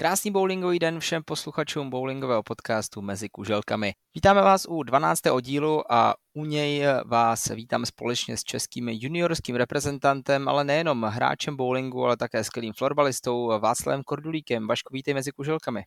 Krásný 0.00 0.30
bowlingový 0.30 0.78
den 0.78 1.00
všem 1.00 1.22
posluchačům 1.22 1.90
bowlingového 1.90 2.42
podcastu 2.42 3.02
Mezi 3.02 3.28
kuželkami. 3.28 3.92
Vítáme 4.14 4.42
vás 4.42 4.66
u 4.68 4.82
12. 4.82 5.26
oddílu 5.26 5.92
a 5.92 6.14
u 6.32 6.44
něj 6.44 6.84
vás 7.06 7.48
vítám 7.48 7.86
společně 7.86 8.36
s 8.36 8.44
českým 8.44 8.88
juniorským 8.88 9.56
reprezentantem, 9.56 10.48
ale 10.48 10.64
nejenom 10.64 11.02
hráčem 11.02 11.56
bowlingu, 11.56 12.04
ale 12.04 12.16
také 12.16 12.44
skvělým 12.44 12.72
florbalistou 12.72 13.60
Václavem 13.60 14.02
Kordulíkem. 14.02 14.66
Vašku, 14.66 14.92
vítej 14.92 15.14
mezi 15.14 15.32
kuželkami. 15.32 15.82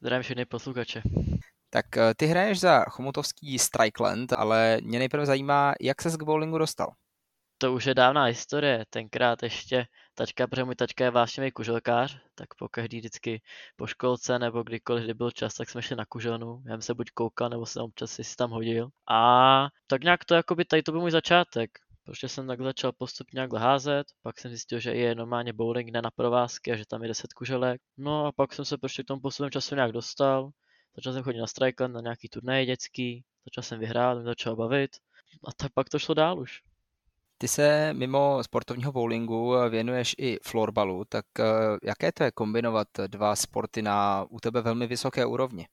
Zdravím 0.00 0.22
všechny 0.22 0.44
posluchače. 0.44 1.02
Tak 1.70 1.96
eh, 1.96 2.14
ty 2.16 2.26
hraješ 2.26 2.60
za 2.60 2.84
chomutovský 2.88 3.58
Strikeland, 3.58 4.32
ale 4.32 4.78
mě 4.82 4.98
nejprve 4.98 5.26
zajímá, 5.26 5.74
jak 5.80 6.02
ses 6.02 6.16
k 6.16 6.22
bowlingu 6.22 6.58
dostal. 6.58 6.88
To 7.58 7.72
už 7.72 7.86
je 7.86 7.94
dávná 7.94 8.24
historie, 8.24 8.84
tenkrát 8.90 9.42
ještě 9.42 9.86
tačka, 10.14 10.46
protože 10.46 10.64
můj 10.64 10.74
tačka 10.74 11.04
je 11.04 11.10
vášnivý 11.10 11.50
kuželkář, 11.50 12.18
tak 12.34 12.54
po 12.54 12.68
každý 12.68 12.98
vždycky 12.98 13.42
po 13.76 13.86
školce 13.86 14.38
nebo 14.38 14.62
kdykoliv, 14.62 15.04
kdy 15.04 15.14
byl 15.14 15.30
čas, 15.30 15.54
tak 15.54 15.70
jsme 15.70 15.82
šli 15.82 15.96
na 15.96 16.04
kuželnu. 16.06 16.62
Já 16.66 16.72
jsem 16.72 16.82
se 16.82 16.94
buď 16.94 17.10
koukal, 17.10 17.48
nebo 17.48 17.66
jsem 17.66 17.82
občas 17.82 18.10
si 18.10 18.36
tam 18.36 18.50
hodil. 18.50 18.88
A 19.10 19.68
tak 19.86 20.04
nějak 20.04 20.24
to, 20.24 20.34
jakoby, 20.34 20.64
tady 20.64 20.82
to 20.82 20.92
byl 20.92 21.00
můj 21.00 21.10
začátek. 21.10 21.70
Protože 22.04 22.28
jsem 22.28 22.46
tak 22.46 22.60
začal 22.60 22.92
postupně 22.92 23.36
nějak 23.36 23.52
házet, 23.52 24.06
pak 24.22 24.38
jsem 24.38 24.50
zjistil, 24.50 24.80
že 24.80 24.94
je 24.94 25.14
normálně 25.14 25.52
bowling, 25.52 25.92
ne 25.92 26.02
na 26.02 26.10
provázky 26.10 26.72
a 26.72 26.76
že 26.76 26.84
tam 26.86 27.02
je 27.02 27.08
10 27.08 27.32
kuželek. 27.32 27.80
No 27.96 28.26
a 28.26 28.32
pak 28.32 28.52
jsem 28.52 28.64
se 28.64 28.78
prostě 28.78 29.02
k 29.02 29.06
tomu 29.06 29.20
postupem 29.20 29.50
času 29.50 29.74
nějak 29.74 29.92
dostal. 29.92 30.50
Začal 30.96 31.12
jsem 31.12 31.22
chodit 31.22 31.38
na 31.38 31.46
strike 31.46 31.88
na 31.88 32.00
nějaký 32.00 32.28
turnej 32.28 32.66
dětský, 32.66 33.24
začal 33.44 33.62
jsem 33.62 33.80
vyhrát, 33.80 34.16
mě 34.16 34.24
začal 34.24 34.56
bavit. 34.56 34.90
A 35.48 35.52
tak 35.52 35.72
pak 35.72 35.88
to 35.88 35.98
šlo 35.98 36.14
dál 36.14 36.40
už. 36.40 36.62
Ty 37.44 37.48
se 37.48 37.94
mimo 37.94 38.44
sportovního 38.44 38.92
bowlingu 38.92 39.54
věnuješ 39.68 40.14
i 40.18 40.38
florbalu, 40.42 41.04
tak 41.04 41.26
eh, 41.40 41.44
jaké 41.82 42.12
to 42.12 42.24
je 42.24 42.30
kombinovat 42.30 42.88
dva 43.06 43.36
sporty 43.36 43.82
na 43.82 44.26
u 44.30 44.40
tebe 44.40 44.62
velmi 44.62 44.86
vysoké 44.86 45.26
úrovni? 45.26 45.66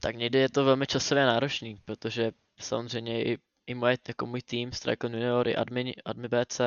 Tak 0.00 0.16
někdy 0.16 0.38
je 0.38 0.48
to 0.48 0.64
velmi 0.64 0.86
časově 0.86 1.26
náročný, 1.26 1.76
protože 1.84 2.32
samozřejmě 2.60 3.24
i, 3.24 3.38
i 3.66 3.74
moje, 3.74 3.98
jako 4.08 4.26
můj 4.26 4.42
tým, 4.42 4.72
Strike 4.72 5.06
Junior, 5.06 5.48
i 5.48 5.56
Admi, 5.56 5.94
Admi 6.04 6.28
BC, 6.28 6.60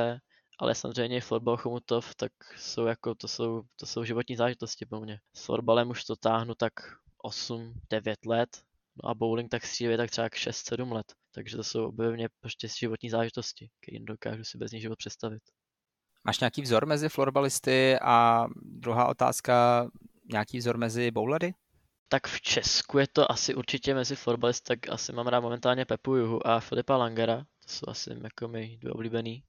ale 0.59 0.75
samozřejmě 0.75 1.17
i 1.17 1.21
florbal 1.21 1.57
Chomutov, 1.57 2.15
tak 2.15 2.31
jsou 2.57 2.85
jako, 2.85 3.15
to 3.15 3.27
jsou, 3.27 3.63
to 3.75 3.85
jsou 3.85 4.03
životní 4.03 4.35
zážitosti 4.35 4.85
pro 4.85 4.99
mě. 4.99 5.19
S 5.35 5.45
florbalem 5.45 5.89
už 5.89 6.03
to 6.03 6.15
táhnu 6.15 6.55
tak 6.55 6.73
8-9 7.25 7.71
let, 8.25 8.61
no 9.03 9.09
a 9.09 9.13
bowling 9.13 9.51
tak 9.51 9.65
stříluje 9.65 9.97
tak 9.97 10.11
třeba 10.11 10.27
6-7 10.27 10.91
let. 10.91 11.13
Takže 11.33 11.57
to 11.57 11.63
jsou 11.63 11.87
objevně 11.87 12.29
prostě 12.39 12.67
životní 12.67 13.09
zážitosti, 13.09 13.69
které 13.81 13.99
dokážu 13.99 14.43
si 14.43 14.57
bez 14.57 14.71
nich 14.71 14.81
život 14.81 14.97
představit. 14.97 15.43
Máš 16.23 16.39
nějaký 16.39 16.61
vzor 16.61 16.85
mezi 16.85 17.09
florbalisty 17.09 17.99
a 18.01 18.47
druhá 18.61 19.07
otázka, 19.07 19.87
nějaký 20.31 20.57
vzor 20.57 20.77
mezi 20.77 21.11
bowlery? 21.11 21.53
Tak 22.07 22.27
v 22.27 22.41
Česku 22.41 22.97
je 22.97 23.07
to 23.07 23.31
asi 23.31 23.55
určitě 23.55 23.93
mezi 23.93 24.15
florbalisty, 24.15 24.63
tak 24.67 24.89
asi 24.89 25.13
mám 25.13 25.27
rád 25.27 25.39
momentálně 25.39 25.85
Pepu 25.85 26.15
Juhu 26.15 26.47
a 26.47 26.59
Filipa 26.59 26.97
Langera, 26.97 27.37
to 27.37 27.73
jsou 27.73 27.83
asi 27.87 28.09
jako 28.23 28.47
mi 28.47 28.77
dvě 28.77 28.91
oblíbený, 28.91 29.43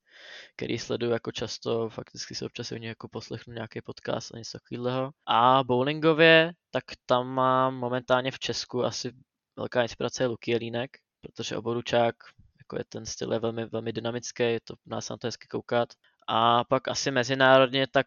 který 0.56 0.78
sleduju 0.78 1.12
jako 1.12 1.32
často, 1.32 1.88
fakticky 1.88 2.34
si 2.34 2.44
občas 2.44 2.72
u 2.72 2.74
něj 2.74 2.88
jako 2.88 3.08
poslechnu 3.08 3.54
nějaký 3.54 3.80
podcast 3.80 4.34
a 4.34 4.38
něco 4.38 4.58
takového. 4.58 5.10
A 5.26 5.64
bowlingově, 5.64 6.52
tak 6.70 6.84
tam 7.06 7.28
mám 7.28 7.74
momentálně 7.74 8.30
v 8.30 8.38
Česku 8.38 8.84
asi 8.84 9.12
velká 9.56 9.82
inspirace 9.82 10.22
je 10.22 10.26
Luky 10.26 10.50
Jelínek, 10.50 10.90
protože 11.22 11.56
oboručák, 11.56 12.14
jako 12.58 12.78
je 12.78 12.84
ten 12.88 13.06
styl 13.06 13.32
je 13.32 13.38
velmi, 13.38 13.66
velmi 13.66 13.92
dynamický, 13.92 14.42
je 14.42 14.60
to 14.64 14.74
nás 14.86 15.08
na 15.08 15.16
to 15.16 15.26
hezky 15.26 15.48
koukat. 15.48 15.88
A 16.28 16.64
pak 16.64 16.88
asi 16.88 17.10
mezinárodně, 17.10 17.86
tak 17.86 18.06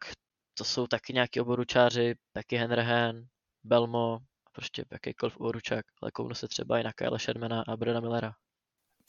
to 0.58 0.64
jsou 0.64 0.88
taky 0.88 1.14
nějaký 1.14 1.42
oboručáři, 1.42 2.16
Becky 2.34 2.56
Henrehen, 2.56 3.25
Belmo, 3.64 4.20
prostě 4.52 4.86
jakýkoliv 4.92 5.38
oboručák, 5.38 5.86
ale 6.02 6.12
kouknu 6.12 6.36
se 6.36 6.48
třeba 6.48 6.80
i 6.80 6.84
na 6.84 6.94
Kyle 6.94 7.20
Shermana 7.20 7.64
a 7.68 7.78
Breda 7.78 8.00
Millera. 8.00 8.34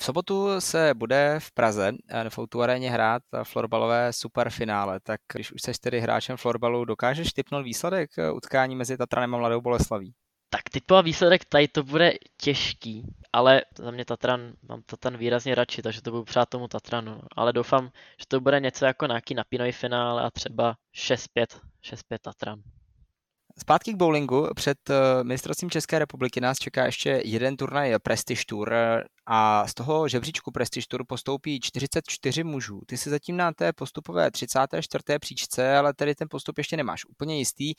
V 0.01 0.05
sobotu 0.05 0.61
se 0.61 0.95
bude 0.95 1.37
v 1.39 1.53
Praze 1.53 1.93
v 2.29 2.29
Foutu 2.29 2.63
aréně 2.63 2.91
hrát 2.91 3.23
florbalové 3.43 4.13
superfinále, 4.13 5.01
tak 5.01 5.21
když 5.33 5.53
už 5.53 5.63
jsi 5.63 5.73
tedy 5.73 6.01
hráčem 6.01 6.37
florbalu, 6.37 6.85
dokážeš 6.85 7.33
typnout 7.33 7.65
výsledek 7.65 8.11
utkání 8.35 8.77
mezi 8.77 8.97
Tatranem 8.97 9.35
a 9.35 9.39
Mladou 9.39 9.61
Boleslaví? 9.61 10.15
Tak 10.51 10.63
typový 10.71 11.03
výsledek 11.03 11.45
tady 11.45 11.69
to 11.69 11.83
bude 11.83 12.13
těžký, 12.37 13.03
ale 13.33 13.63
za 13.79 13.91
mě 13.91 14.05
Tatran, 14.05 14.53
mám 14.69 14.83
Tatran 14.83 15.17
výrazně 15.17 15.55
radši, 15.55 15.83
takže 15.83 16.03
to 16.03 16.11
budu 16.11 16.25
přát 16.25 16.49
tomu 16.49 16.69
Tatranu. 16.69 17.21
Ale 17.37 17.53
doufám, 17.53 17.91
že 18.19 18.27
to 18.29 18.41
bude 18.41 18.61
něco 18.61 18.85
jako 18.85 19.07
nějaký 19.07 19.35
napínavý 19.35 19.73
finále 19.73 20.23
a 20.23 20.31
třeba 20.31 20.77
6-5, 20.95 21.61
6-5 21.83 22.19
Tatran. 22.23 22.63
Zpátky 23.61 23.93
k 23.93 23.97
bowlingu. 23.97 24.49
Před 24.55 24.91
eh, 24.91 25.25
mistrovstvím 25.25 25.71
České 25.71 25.99
republiky 25.99 26.41
nás 26.41 26.59
čeká 26.59 26.87
ještě 26.87 27.23
jeden 27.25 27.57
turnaj 27.57 27.95
Prestige 28.03 28.43
Tour 28.49 28.75
a 29.27 29.67
z 29.67 29.75
toho 29.75 30.09
žebříčku 30.09 30.53
Prestige 30.53 30.87
Tour 30.89 31.05
postoupí 31.09 31.61
44 31.61 32.45
mužů. 32.45 32.81
Ty 32.87 32.97
jsi 32.97 33.11
zatím 33.11 33.37
na 33.37 33.53
té 33.53 33.73
postupové 33.73 34.31
34. 34.31 35.03
příčce, 35.21 35.77
ale 35.77 35.95
tady 35.95 36.15
ten 36.15 36.29
postup 36.31 36.59
ještě 36.59 36.77
nemáš 36.77 37.05
úplně 37.05 37.39
jistý. 37.39 37.75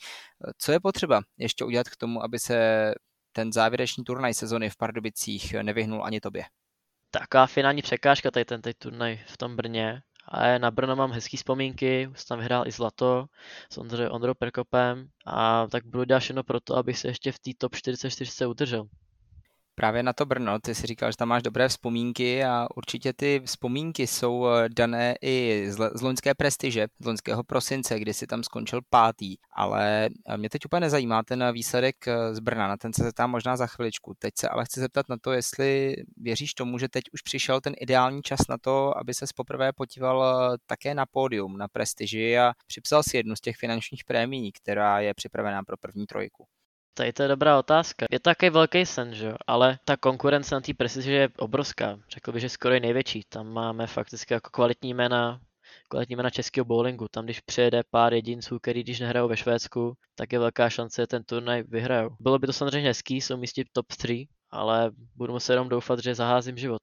Co 0.58 0.72
je 0.72 0.80
potřeba 0.80 1.20
ještě 1.38 1.64
udělat 1.64 1.88
k 1.88 1.96
tomu, 1.96 2.22
aby 2.24 2.38
se 2.38 2.92
ten 3.32 3.52
závěrečný 3.52 4.04
turnaj 4.04 4.34
sezony 4.34 4.70
v 4.70 4.76
Pardubicích 4.76 5.54
nevyhnul 5.62 6.04
ani 6.04 6.20
tobě? 6.20 6.44
Taká 7.10 7.46
finální 7.46 7.82
překážka 7.82 8.30
tady 8.30 8.44
ten 8.44 8.60
turnaj 8.78 9.20
v 9.26 9.36
tom 9.36 9.56
Brně, 9.56 10.02
a 10.28 10.58
na 10.58 10.70
Brno 10.70 10.96
mám 10.96 11.12
hezký 11.12 11.36
vzpomínky, 11.36 12.08
už 12.12 12.24
tam 12.24 12.38
vyhrál 12.38 12.66
i 12.66 12.70
zlato 12.70 13.26
s 13.70 13.78
Ondrou 13.78 14.34
Perkopem 14.34 15.08
a 15.26 15.66
tak 15.66 15.86
budu 15.86 16.04
dělat 16.04 16.20
všechno 16.20 16.44
pro 16.44 16.60
to, 16.60 16.76
abych 16.76 16.98
se 16.98 17.08
ještě 17.08 17.32
v 17.32 17.38
té 17.38 17.50
top 17.58 17.74
44 17.74 18.46
udržel. 18.46 18.88
Právě 19.78 20.02
na 20.02 20.12
to 20.12 20.26
Brno, 20.26 20.58
ty 20.58 20.74
si 20.74 20.86
říkal, 20.86 21.10
že 21.10 21.16
tam 21.16 21.28
máš 21.28 21.42
dobré 21.42 21.68
vzpomínky 21.68 22.44
a 22.44 22.66
určitě 22.76 23.12
ty 23.12 23.42
vzpomínky 23.44 24.06
jsou 24.06 24.46
eh, 24.46 24.68
dané 24.68 25.14
i 25.22 25.66
z 25.94 26.02
loňské 26.02 26.34
prestiže, 26.34 26.86
z 27.00 27.06
loňského 27.06 27.44
prosince, 27.44 28.00
kdy 28.00 28.14
si 28.14 28.26
tam 28.26 28.42
skončil 28.42 28.80
pátý, 28.90 29.36
ale 29.52 30.08
eh, 30.26 30.36
mě 30.36 30.48
teď 30.48 30.64
úplně 30.64 30.80
nezajímá 30.80 31.22
ten 31.22 31.52
výsledek 31.52 32.08
eh, 32.08 32.34
z 32.34 32.40
Brna, 32.40 32.68
na 32.68 32.76
ten 32.76 32.92
se 32.92 33.04
zeptám 33.04 33.30
možná 33.30 33.56
za 33.56 33.66
chviličku. 33.66 34.14
Teď 34.18 34.34
se 34.38 34.48
ale 34.48 34.64
chci 34.64 34.80
zeptat 34.80 35.08
na 35.08 35.16
to, 35.20 35.32
jestli 35.32 35.96
věříš 36.16 36.54
tomu, 36.54 36.78
že 36.78 36.88
teď 36.88 37.04
už 37.12 37.22
přišel 37.22 37.60
ten 37.60 37.74
ideální 37.80 38.22
čas 38.22 38.40
na 38.48 38.58
to, 38.58 38.98
aby 38.98 39.14
se 39.14 39.26
poprvé 39.36 39.72
podíval 39.72 40.56
také 40.66 40.94
na 40.94 41.06
pódium, 41.06 41.56
na 41.56 41.68
prestiži 41.68 42.38
a 42.38 42.52
připsal 42.66 43.02
si 43.02 43.16
jednu 43.16 43.36
z 43.36 43.40
těch 43.40 43.56
finančních 43.56 44.04
prémií, 44.04 44.52
která 44.52 45.00
je 45.00 45.14
připravená 45.14 45.62
pro 45.62 45.76
první 45.76 46.06
trojku. 46.06 46.46
Tady 46.98 47.12
to 47.12 47.22
je 47.22 47.28
dobrá 47.28 47.58
otázka. 47.58 48.06
Je 48.10 48.20
to 48.20 48.30
takový 48.30 48.50
velký 48.50 48.86
sen, 48.86 49.14
že 49.14 49.26
jo? 49.26 49.36
ale 49.46 49.78
ta 49.84 49.96
konkurence 49.96 50.54
na 50.54 50.60
té 50.60 50.74
prestiži 50.74 51.12
je 51.12 51.28
obrovská. 51.38 51.98
Řekl 52.10 52.32
bych, 52.32 52.40
že 52.40 52.48
skoro 52.48 52.74
je 52.74 52.80
největší. 52.80 53.22
Tam 53.28 53.48
máme 53.48 53.86
fakticky 53.86 54.34
jako 54.34 54.50
kvalitní 54.50 54.94
jména, 54.94 55.40
kvalitní 55.88 56.16
jména 56.16 56.30
českého 56.30 56.64
bowlingu. 56.64 57.06
Tam, 57.10 57.24
když 57.24 57.40
přijede 57.40 57.82
pár 57.90 58.14
jedinců, 58.14 58.58
který 58.58 58.82
když 58.82 59.00
nehrajou 59.00 59.28
ve 59.28 59.36
Švédsku, 59.36 59.94
tak 60.14 60.32
je 60.32 60.38
velká 60.38 60.70
šance, 60.70 61.02
že 61.02 61.06
ten 61.06 61.24
turnaj 61.24 61.62
vyhrajou. 61.62 62.10
Bylo 62.20 62.38
by 62.38 62.46
to 62.46 62.52
samozřejmě 62.52 62.88
hezký, 62.88 63.20
jsou 63.20 63.36
místě 63.36 63.64
top 63.72 63.86
3, 63.86 64.26
ale 64.50 64.90
budu 65.16 65.32
muset 65.32 65.52
jenom 65.52 65.68
doufat, 65.68 65.98
že 65.98 66.14
zaházím 66.14 66.58
život 66.58 66.82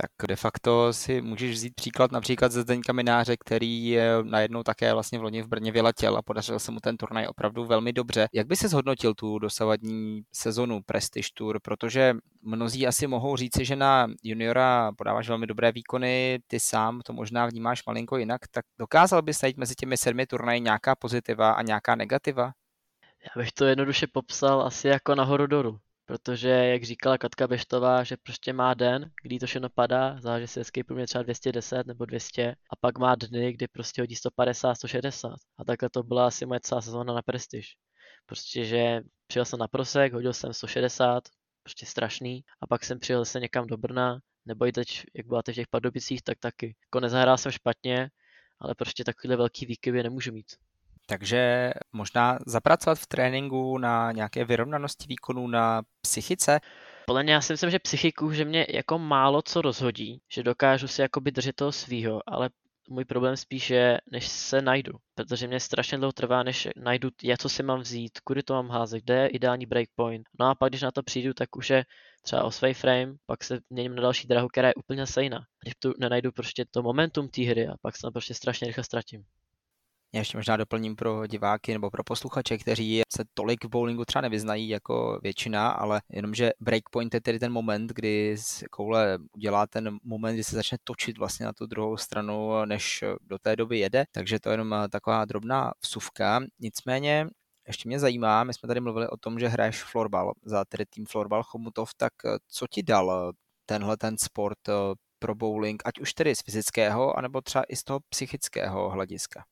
tak 0.00 0.28
de 0.28 0.36
facto 0.36 0.92
si 0.92 1.22
můžeš 1.22 1.50
vzít 1.50 1.74
příklad 1.74 2.12
například 2.12 2.52
ze 2.52 2.62
Zdeňka 2.62 2.92
Mináře, 2.92 3.36
který 3.44 3.96
najednou 4.22 4.62
také 4.62 4.92
vlastně 4.92 5.18
v 5.18 5.22
loni 5.22 5.42
v 5.42 5.48
Brně 5.48 5.72
vyletěl 5.72 6.16
a 6.16 6.22
podařil 6.22 6.58
se 6.58 6.72
mu 6.72 6.80
ten 6.80 6.96
turnaj 6.96 7.26
opravdu 7.26 7.64
velmi 7.64 7.92
dobře. 7.92 8.28
Jak 8.32 8.46
by 8.46 8.56
se 8.56 8.68
zhodnotil 8.68 9.14
tu 9.14 9.38
dosavadní 9.38 10.22
sezonu 10.32 10.80
Prestige 10.86 11.28
Tour, 11.34 11.60
protože 11.62 12.14
mnozí 12.42 12.86
asi 12.86 13.06
mohou 13.06 13.36
říci, 13.36 13.64
že 13.64 13.76
na 13.76 14.06
juniora 14.22 14.92
podáváš 14.98 15.28
velmi 15.28 15.46
dobré 15.46 15.72
výkony, 15.72 16.38
ty 16.46 16.60
sám 16.60 17.00
to 17.06 17.12
možná 17.12 17.46
vnímáš 17.46 17.86
malinko 17.86 18.16
jinak, 18.16 18.40
tak 18.50 18.64
dokázal 18.78 19.22
bys 19.22 19.42
najít 19.42 19.56
mezi 19.56 19.74
těmi 19.74 19.96
sedmi 19.96 20.26
turnaji 20.26 20.60
nějaká 20.60 20.94
pozitiva 20.94 21.52
a 21.52 21.62
nějaká 21.62 21.94
negativa? 21.94 22.52
Já 23.24 23.40
bych 23.40 23.52
to 23.52 23.64
jednoduše 23.64 24.06
popsal 24.12 24.62
asi 24.62 24.88
jako 24.88 25.14
nahoru 25.14 25.46
doru. 25.46 25.78
Protože, 26.06 26.48
jak 26.48 26.84
říkala 26.84 27.18
Katka 27.18 27.46
Beštová, 27.46 28.04
že 28.04 28.16
prostě 28.16 28.52
má 28.52 28.74
den, 28.74 29.10
kdy 29.22 29.38
to 29.38 29.46
všechno 29.46 29.68
padá, 29.68 30.20
záleží 30.20 30.46
si 30.46 30.60
room 30.88 30.98
je 30.98 31.06
třeba 31.06 31.22
210 31.22 31.86
nebo 31.86 32.04
200 32.04 32.50
a 32.50 32.76
pak 32.80 32.98
má 32.98 33.14
dny, 33.14 33.52
kdy 33.52 33.68
prostě 33.68 34.02
hodí 34.02 34.16
150, 34.16 34.74
160. 34.74 35.34
A 35.58 35.64
takhle 35.64 35.90
to 35.90 36.02
byla 36.02 36.26
asi 36.26 36.46
moje 36.46 36.60
celá 36.60 36.82
sezóna 36.82 37.14
na 37.14 37.22
Prestige. 37.22 37.66
Prostě, 38.26 38.64
že 38.64 39.00
přijel 39.26 39.44
jsem 39.44 39.58
na 39.58 39.68
prosek, 39.68 40.12
hodil 40.12 40.32
jsem 40.32 40.52
160, 40.52 41.22
prostě 41.62 41.86
strašný. 41.86 42.44
A 42.60 42.66
pak 42.66 42.84
jsem 42.84 42.98
přijel 42.98 43.24
se 43.24 43.40
někam 43.40 43.66
do 43.66 43.76
Brna, 43.76 44.18
nebo 44.46 44.66
i 44.66 44.72
teď, 44.72 45.04
jak 45.14 45.26
byla 45.26 45.40
v 45.40 45.54
těch 45.54 45.68
Pardubicích, 45.68 46.22
tak 46.22 46.38
taky. 46.38 46.76
Jako 46.86 47.00
nezahrál 47.00 47.38
jsem 47.38 47.52
špatně, 47.52 48.10
ale 48.60 48.74
prostě 48.74 49.04
takovýhle 49.04 49.36
velký 49.36 49.66
výkyvy 49.66 50.02
nemůžu 50.02 50.32
mít. 50.32 50.46
Takže 51.06 51.72
možná 51.92 52.38
zapracovat 52.46 52.98
v 52.98 53.06
tréninku 53.06 53.78
na 53.78 54.12
nějaké 54.12 54.44
vyrovnanosti 54.44 55.04
výkonů 55.08 55.46
na 55.46 55.82
psychice? 56.00 56.60
Podle 57.06 57.22
mě 57.22 57.32
já 57.32 57.40
si 57.40 57.52
myslím, 57.52 57.70
že 57.70 57.78
psychiku, 57.78 58.32
že 58.32 58.44
mě 58.44 58.66
jako 58.68 58.98
málo 58.98 59.42
co 59.42 59.62
rozhodí, 59.62 60.20
že 60.32 60.42
dokážu 60.42 60.88
si 60.88 61.02
jakoby 61.02 61.30
držet 61.30 61.56
toho 61.56 61.72
svýho, 61.72 62.20
ale 62.26 62.50
můj 62.88 63.04
problém 63.04 63.36
spíš 63.36 63.70
je, 63.70 64.00
než 64.12 64.28
se 64.28 64.62
najdu, 64.62 64.92
protože 65.14 65.46
mě 65.46 65.60
strašně 65.60 65.98
dlouho 65.98 66.12
trvá, 66.12 66.42
než 66.42 66.68
najdu, 66.76 67.10
jak 67.22 67.38
co 67.38 67.48
si 67.48 67.62
mám 67.62 67.80
vzít, 67.80 68.20
kudy 68.20 68.42
to 68.42 68.54
mám 68.54 68.68
házet, 68.68 69.00
kde 69.00 69.14
je 69.14 69.28
ideální 69.28 69.66
breakpoint. 69.66 70.28
No 70.40 70.46
a 70.46 70.54
pak, 70.54 70.70
když 70.70 70.82
na 70.82 70.90
to 70.90 71.02
přijdu, 71.02 71.34
tak 71.34 71.56
už 71.56 71.70
je 71.70 71.84
třeba 72.22 72.44
o 72.44 72.50
svý 72.50 72.74
frame, 72.74 73.14
pak 73.26 73.44
se 73.44 73.60
měním 73.70 73.94
na 73.94 74.02
další 74.02 74.28
drahu, 74.28 74.48
která 74.48 74.68
je 74.68 74.74
úplně 74.74 75.06
stejná. 75.06 75.40
Když 75.62 75.74
tu 75.74 75.94
nenajdu 75.98 76.32
prostě 76.32 76.64
to 76.70 76.82
momentum 76.82 77.28
té 77.28 77.42
hry 77.42 77.68
a 77.68 77.74
pak 77.82 77.96
se 77.96 78.02
tam 78.02 78.12
prostě 78.12 78.34
strašně 78.34 78.66
rychle 78.66 78.84
ztratím. 78.84 79.24
Já 80.16 80.20
ještě 80.20 80.38
možná 80.38 80.56
doplním 80.56 80.96
pro 80.96 81.26
diváky 81.26 81.72
nebo 81.72 81.90
pro 81.90 82.04
posluchače, 82.04 82.58
kteří 82.58 83.02
se 83.16 83.24
tolik 83.34 83.64
v 83.64 83.68
bowlingu 83.68 84.04
třeba 84.04 84.22
nevyznají 84.22 84.68
jako 84.68 85.18
většina, 85.22 85.70
ale 85.70 86.00
jenom, 86.12 86.34
že 86.34 86.50
breakpoint 86.60 87.14
je 87.14 87.20
tedy 87.20 87.38
ten 87.38 87.52
moment, 87.52 87.92
kdy 87.92 88.36
koule 88.70 89.18
udělá 89.36 89.66
ten 89.66 89.98
moment, 90.02 90.34
kdy 90.34 90.44
se 90.44 90.56
začne 90.56 90.78
točit 90.84 91.18
vlastně 91.18 91.46
na 91.46 91.52
tu 91.52 91.66
druhou 91.66 91.96
stranu, 91.96 92.64
než 92.64 93.04
do 93.20 93.38
té 93.38 93.56
doby 93.56 93.78
jede. 93.78 94.04
Takže 94.12 94.40
to 94.40 94.48
je 94.48 94.54
jenom 94.54 94.74
taková 94.90 95.24
drobná 95.24 95.72
vsuvka. 95.80 96.40
Nicméně 96.60 97.26
ještě 97.66 97.88
mě 97.88 97.98
zajímá, 97.98 98.44
my 98.44 98.54
jsme 98.54 98.66
tady 98.66 98.80
mluvili 98.80 99.08
o 99.08 99.16
tom, 99.16 99.38
že 99.38 99.48
hraješ 99.48 99.82
florbal 99.82 100.32
za 100.44 100.64
tedy 100.64 100.86
tým 100.86 101.06
Florbal 101.06 101.42
Chomutov, 101.42 101.90
tak 101.96 102.12
co 102.48 102.66
ti 102.66 102.82
dal 102.82 103.32
tenhle 103.66 103.96
ten 103.96 104.18
sport 104.18 104.58
pro 105.18 105.34
bowling, 105.34 105.82
ať 105.84 105.98
už 105.98 106.14
tedy 106.14 106.36
z 106.36 106.42
fyzického, 106.42 107.18
anebo 107.18 107.40
třeba 107.40 107.64
i 107.68 107.76
z 107.76 107.84
toho 107.84 108.00
psychického 108.08 108.90
hlediska? 108.90 109.44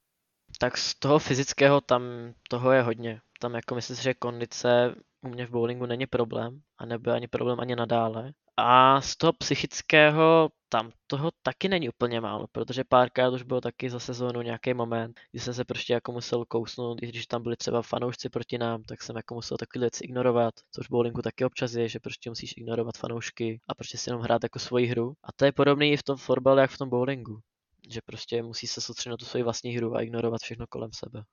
Tak 0.58 0.78
z 0.78 0.94
toho 0.94 1.18
fyzického 1.18 1.80
tam 1.80 2.02
toho 2.48 2.72
je 2.72 2.82
hodně. 2.82 3.20
Tam 3.40 3.54
jako 3.54 3.74
myslím 3.74 3.96
si, 3.96 4.02
že 4.02 4.14
kondice 4.14 4.94
u 5.22 5.28
mě 5.28 5.46
v 5.46 5.50
bowlingu 5.50 5.86
není 5.86 6.06
problém 6.06 6.60
a 6.78 6.86
nebude 6.86 7.12
ani 7.12 7.28
problém 7.28 7.60
ani 7.60 7.76
nadále. 7.76 8.32
A 8.56 9.00
z 9.00 9.16
toho 9.16 9.32
psychického 9.32 10.50
tam 10.68 10.90
toho 11.06 11.30
taky 11.42 11.68
není 11.68 11.88
úplně 11.88 12.20
málo, 12.20 12.46
protože 12.52 12.84
párkrát 12.84 13.32
už 13.32 13.42
bylo 13.42 13.60
taky 13.60 13.90
za 13.90 13.98
sezónu 13.98 14.42
nějaký 14.42 14.74
moment, 14.74 15.20
kdy 15.30 15.40
jsem 15.40 15.54
se 15.54 15.64
prostě 15.64 15.92
jako 15.92 16.12
musel 16.12 16.44
kousnout, 16.44 17.02
i 17.02 17.06
když 17.06 17.26
tam 17.26 17.42
byli 17.42 17.56
třeba 17.56 17.82
fanoušci 17.82 18.28
proti 18.28 18.58
nám, 18.58 18.82
tak 18.82 19.02
jsem 19.02 19.16
jako 19.16 19.34
musel 19.34 19.56
takové 19.56 19.80
věci 19.80 20.04
ignorovat, 20.04 20.54
což 20.70 20.86
v 20.86 20.90
bowlingu 20.90 21.22
taky 21.22 21.44
občas 21.44 21.72
je, 21.72 21.88
že 21.88 22.00
prostě 22.00 22.30
musíš 22.30 22.54
ignorovat 22.56 22.98
fanoušky 22.98 23.60
a 23.68 23.74
prostě 23.74 23.98
si 23.98 24.10
jenom 24.10 24.22
hrát 24.22 24.42
jako 24.42 24.58
svoji 24.58 24.86
hru. 24.86 25.14
A 25.24 25.32
to 25.36 25.44
je 25.44 25.52
podobné 25.52 25.88
i 25.88 25.96
v 25.96 26.02
tom 26.02 26.16
fotbale, 26.16 26.62
jak 26.62 26.70
v 26.70 26.78
tom 26.78 26.88
bowlingu 26.88 27.40
že 27.88 28.00
prostě 28.06 28.42
musí 28.42 28.66
se 28.66 28.80
soustředit 28.80 29.10
na 29.10 29.16
tu 29.16 29.24
svoji 29.24 29.42
vlastní 29.42 29.76
hru 29.76 29.94
a 29.94 30.02
ignorovat 30.02 30.40
všechno 30.40 30.66
kolem 30.66 30.90
sebe. 30.92 31.24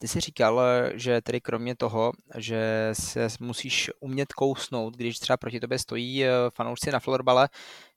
Ty 0.00 0.08
jsi 0.08 0.20
říkal, 0.20 0.60
že 0.94 1.20
tedy 1.20 1.40
kromě 1.40 1.76
toho, 1.76 2.12
že 2.36 2.90
se 2.92 3.28
musíš 3.40 3.90
umět 4.00 4.32
kousnout, 4.32 4.96
když 4.96 5.18
třeba 5.18 5.36
proti 5.36 5.60
tobě 5.60 5.78
stojí 5.78 6.24
eh, 6.24 6.30
fanoušci 6.54 6.90
na 6.90 7.00
florbale, 7.00 7.48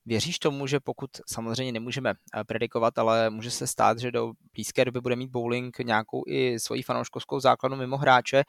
věříš 0.05 0.39
tomu, 0.39 0.67
že 0.67 0.79
pokud 0.79 1.09
samozřejmě 1.27 1.71
nemůžeme 1.71 2.09
eh, 2.13 2.43
predikovat, 2.43 2.97
ale 2.97 3.29
může 3.29 3.51
se 3.51 3.67
stát, 3.67 3.99
že 3.99 4.11
do 4.11 4.31
blízké 4.53 4.85
doby 4.85 5.01
bude 5.01 5.15
mít 5.15 5.31
bowling 5.31 5.79
nějakou 5.79 6.23
i 6.27 6.59
svoji 6.59 6.83
fanouškovskou 6.83 7.39
základnu 7.39 7.77
mimo 7.77 7.97
hráče, 7.97 8.43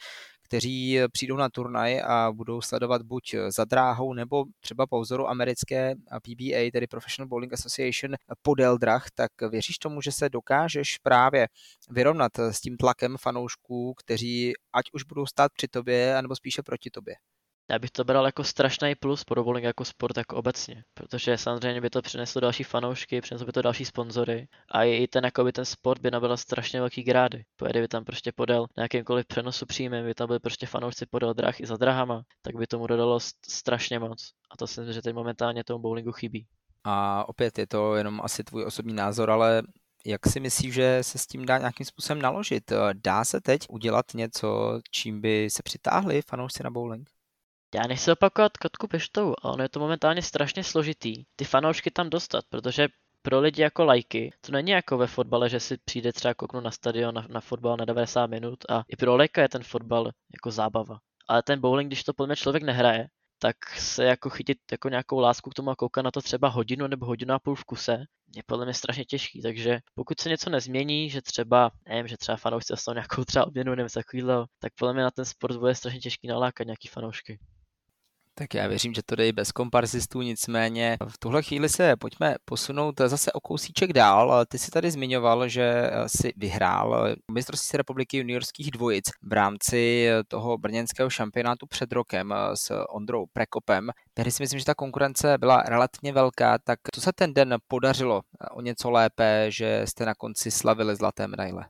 kteří 0.53 0.99
přijdou 1.13 1.37
na 1.37 1.49
turnaj 1.49 2.01
a 2.05 2.33
budou 2.33 2.61
sledovat 2.61 3.03
buď 3.03 3.35
za 3.49 3.65
dráhou 3.65 4.15
nebo 4.15 4.45
třeba 4.61 4.87
po 4.87 5.01
vzoru 5.01 5.29
americké 5.29 5.95
PBA, 5.95 6.71
tedy 6.73 6.87
Professional 6.87 7.29
Bowling 7.29 7.53
Association, 7.53 8.15
podél 8.43 8.79
drah, 8.79 9.07
tak 9.15 9.31
věříš 9.51 9.79
tomu, 9.79 10.01
že 10.01 10.13
se 10.13 10.29
dokážeš 10.29 10.99
právě 10.99 11.49
vyrovnat 11.91 12.39
s 12.39 12.61
tím 12.61 12.77
tlakem 12.77 13.17
fanoušků, 13.21 13.95
kteří 13.95 14.53
ať 14.73 14.85
už 14.93 15.05
budou 15.05 15.27
stát 15.27 15.53
při 15.57 15.69
tobě, 15.69 16.17
anebo 16.17 16.37
spíše 16.37 16.63
proti 16.63 16.91
tobě? 16.91 17.15
Já 17.70 17.79
bych 17.79 17.91
to 17.91 18.05
bral 18.05 18.26
jako 18.26 18.44
strašný 18.44 18.94
plus 18.94 19.25
pro 19.25 19.44
bowling 19.44 19.64
jako 19.64 19.85
sport 19.85 20.17
jako 20.17 20.37
obecně, 20.37 20.85
protože 20.94 21.38
samozřejmě 21.38 21.81
by 21.81 21.91
to 21.91 22.03
přineslo 22.03 22.41
další 22.41 22.64
fanoušky, 22.64 23.20
přineslo 23.20 23.47
by 23.47 23.53
to 23.53 23.62
další 23.62 23.85
sponzory 23.85 24.49
a 24.70 24.82
i 24.82 25.06
ten, 25.06 25.25
jako 25.25 25.44
by 25.44 25.53
ten 25.53 25.64
sport 25.64 26.03
by 26.03 26.11
nabral 26.11 26.37
strašně 26.37 26.81
velký 26.81 27.03
grády. 27.03 27.44
Pojede 27.56 27.81
by 27.81 27.88
tam 27.88 28.05
prostě 28.05 28.32
podél 28.32 28.67
na 28.76 28.82
jakýmkoliv 28.82 29.26
přenosu 29.26 29.67
příjmy, 29.67 30.03
by 30.03 30.14
tam 30.14 30.26
byli 30.26 30.41
prostě 30.41 30.67
fanoušci 30.67 31.06
podél 31.06 31.35
drah 31.35 31.61
i 31.61 31.67
za 31.67 31.76
drahama, 31.76 32.23
tak 32.43 32.56
by 32.56 32.67
tomu 32.67 32.87
dodalo 32.87 33.20
strašně 33.49 33.99
moc. 33.99 34.32
A 34.50 34.56
to 34.56 34.67
si 34.67 34.81
myslím, 34.81 34.94
že 34.94 35.03
teď 35.03 35.15
momentálně 35.15 35.65
tomu 35.65 35.82
bowlingu 35.82 36.12
chybí. 36.12 36.47
A 36.85 37.29
opět 37.29 37.58
je 37.58 37.67
to 37.67 37.94
jenom 37.94 38.20
asi 38.25 38.44
tvůj 38.44 38.65
osobní 38.65 38.94
názor, 38.94 39.31
ale 39.31 39.62
jak 40.06 40.26
si 40.26 40.41
myslíš, 40.41 40.75
že 40.75 40.99
se 41.03 41.19
s 41.19 41.26
tím 41.26 41.47
dá 41.47 41.58
nějakým 41.58 41.87
způsobem 41.87 42.23
naložit? 42.23 42.73
Dá 42.93 43.25
se 43.25 43.41
teď 43.41 43.61
udělat 43.69 44.06
něco, 44.15 44.81
čím 44.91 45.20
by 45.20 45.50
se 45.50 45.62
přitáhli 45.62 46.23
fanoušci 46.23 46.62
na 46.62 46.70
bowling? 46.70 47.11
Já 47.75 47.87
nechci 47.87 48.13
opakovat 48.13 48.57
Katku 48.57 48.89
Peštovou, 48.89 49.35
ale 49.43 49.55
ono 49.55 49.63
je 49.63 49.69
to 49.69 49.81
momentálně 49.81 50.23
strašně 50.23 50.65
složitý 50.65 51.25
ty 51.37 51.45
fanoušky 51.45 51.91
tam 51.91 52.11
dostat, 52.11 52.45
protože 52.49 52.89
pro 53.23 53.41
lidi 53.41 53.63
jako 53.63 53.85
lajky, 53.85 54.33
to 54.41 54.53
není 54.53 54.71
jako 54.71 54.99
ve 54.99 55.07
fotbale, 55.07 55.49
že 55.49 55.61
si 55.61 55.77
přijde 55.85 56.13
třeba 56.13 56.35
kouknout 56.35 56.65
na 56.65 56.71
stadion 56.71 57.15
na, 57.15 57.27
na 57.29 57.41
fotbal 57.41 57.77
na 57.77 57.85
90 57.85 58.27
minut 58.27 58.59
a 58.71 58.83
i 58.89 58.97
pro 58.97 59.17
lajka 59.17 59.43
je 59.43 59.49
ten 59.49 59.63
fotbal 59.63 60.11
jako 60.35 60.51
zábava. 60.51 60.99
Ale 61.29 61.43
ten 61.43 61.61
bowling, 61.61 61.89
když 61.89 62.05
to 62.05 62.15
podle 62.15 62.27
mě 62.27 62.37
člověk 62.37 62.63
nehraje, 62.63 63.09
tak 63.39 63.57
se 63.79 64.05
jako 64.05 64.31
chytit 64.31 64.59
jako 64.73 64.89
nějakou 64.89 65.19
lásku 65.19 65.51
k 65.51 65.55
tomu 65.55 65.71
a 65.71 65.77
koukat 65.77 66.05
na 66.05 66.11
to 66.11 66.23
třeba 66.23 66.49
hodinu 66.49 66.87
nebo 66.87 67.07
hodinu 67.07 67.35
a 67.35 67.39
půl 67.39 67.55
v 67.55 67.65
kuse, 67.65 68.05
je 68.37 68.43
podle 68.47 68.65
mě 68.65 68.75
strašně 68.75 69.05
těžký, 69.05 69.43
takže 69.43 69.79
pokud 69.95 70.21
se 70.21 70.29
něco 70.29 70.51
nezmění, 70.51 71.11
že 71.11 71.23
třeba, 71.23 71.71
nevím, 71.89 72.09
že 72.09 72.17
třeba 72.17 72.37
fanoušci 72.37 72.73
dostanou 72.73 72.95
nějakou 72.95 73.25
třeba 73.25 73.47
odměnu 73.47 73.75
nebo 73.75 73.89
takovýhle, 73.95 74.47
tak 74.59 74.73
podle 74.79 74.95
mě 74.95 75.03
na 75.03 75.11
ten 75.11 75.25
sport 75.25 75.57
bude 75.57 75.75
strašně 75.75 76.01
těžký 76.01 76.29
nalákat 76.29 76.67
nějaký 76.67 76.89
fanoušky. 76.89 77.39
Tak 78.34 78.55
já 78.55 78.67
věřím, 78.67 78.94
že 78.94 79.02
to 79.06 79.14
jde 79.14 79.29
i 79.29 79.32
bez 79.32 79.52
komparzistů, 79.52 80.23
nicméně 80.23 80.96
v 81.08 81.19
tuhle 81.19 81.43
chvíli 81.43 81.69
se 81.69 81.96
pojďme 81.96 82.34
posunout 82.44 83.00
zase 83.00 83.32
o 83.32 83.40
kousíček 83.40 83.93
dál. 83.93 84.44
Ty 84.49 84.58
si 84.58 84.70
tady 84.70 84.90
zmiňoval, 84.90 85.49
že 85.49 85.90
si 86.06 86.32
vyhrál 86.37 87.14
mistrovství 87.32 87.76
republiky 87.76 88.17
juniorských 88.17 88.70
dvojic 88.70 89.05
v 89.23 89.32
rámci 89.32 90.08
toho 90.29 90.58
brněnského 90.58 91.11
šampionátu 91.11 91.67
před 91.67 91.93
rokem 91.93 92.34
s 92.55 92.84
Ondrou 92.88 93.26
Prekopem. 93.32 93.90
Tehdy 94.14 94.31
si 94.31 94.43
myslím, 94.43 94.58
že 94.58 94.67
ta 94.67 94.75
konkurence 94.75 95.38
byla 95.38 95.62
relativně 95.62 96.12
velká, 96.12 96.58
tak 96.58 96.79
co 96.94 97.00
se 97.00 97.11
ten 97.14 97.34
den 97.34 97.56
podařilo 97.69 98.20
o 98.50 98.61
něco 98.61 98.90
lépe, 98.90 99.46
že 99.48 99.82
jste 99.84 100.06
na 100.06 100.15
konci 100.15 100.51
slavili 100.51 100.96
zlaté 100.96 101.27
medaile? 101.27 101.65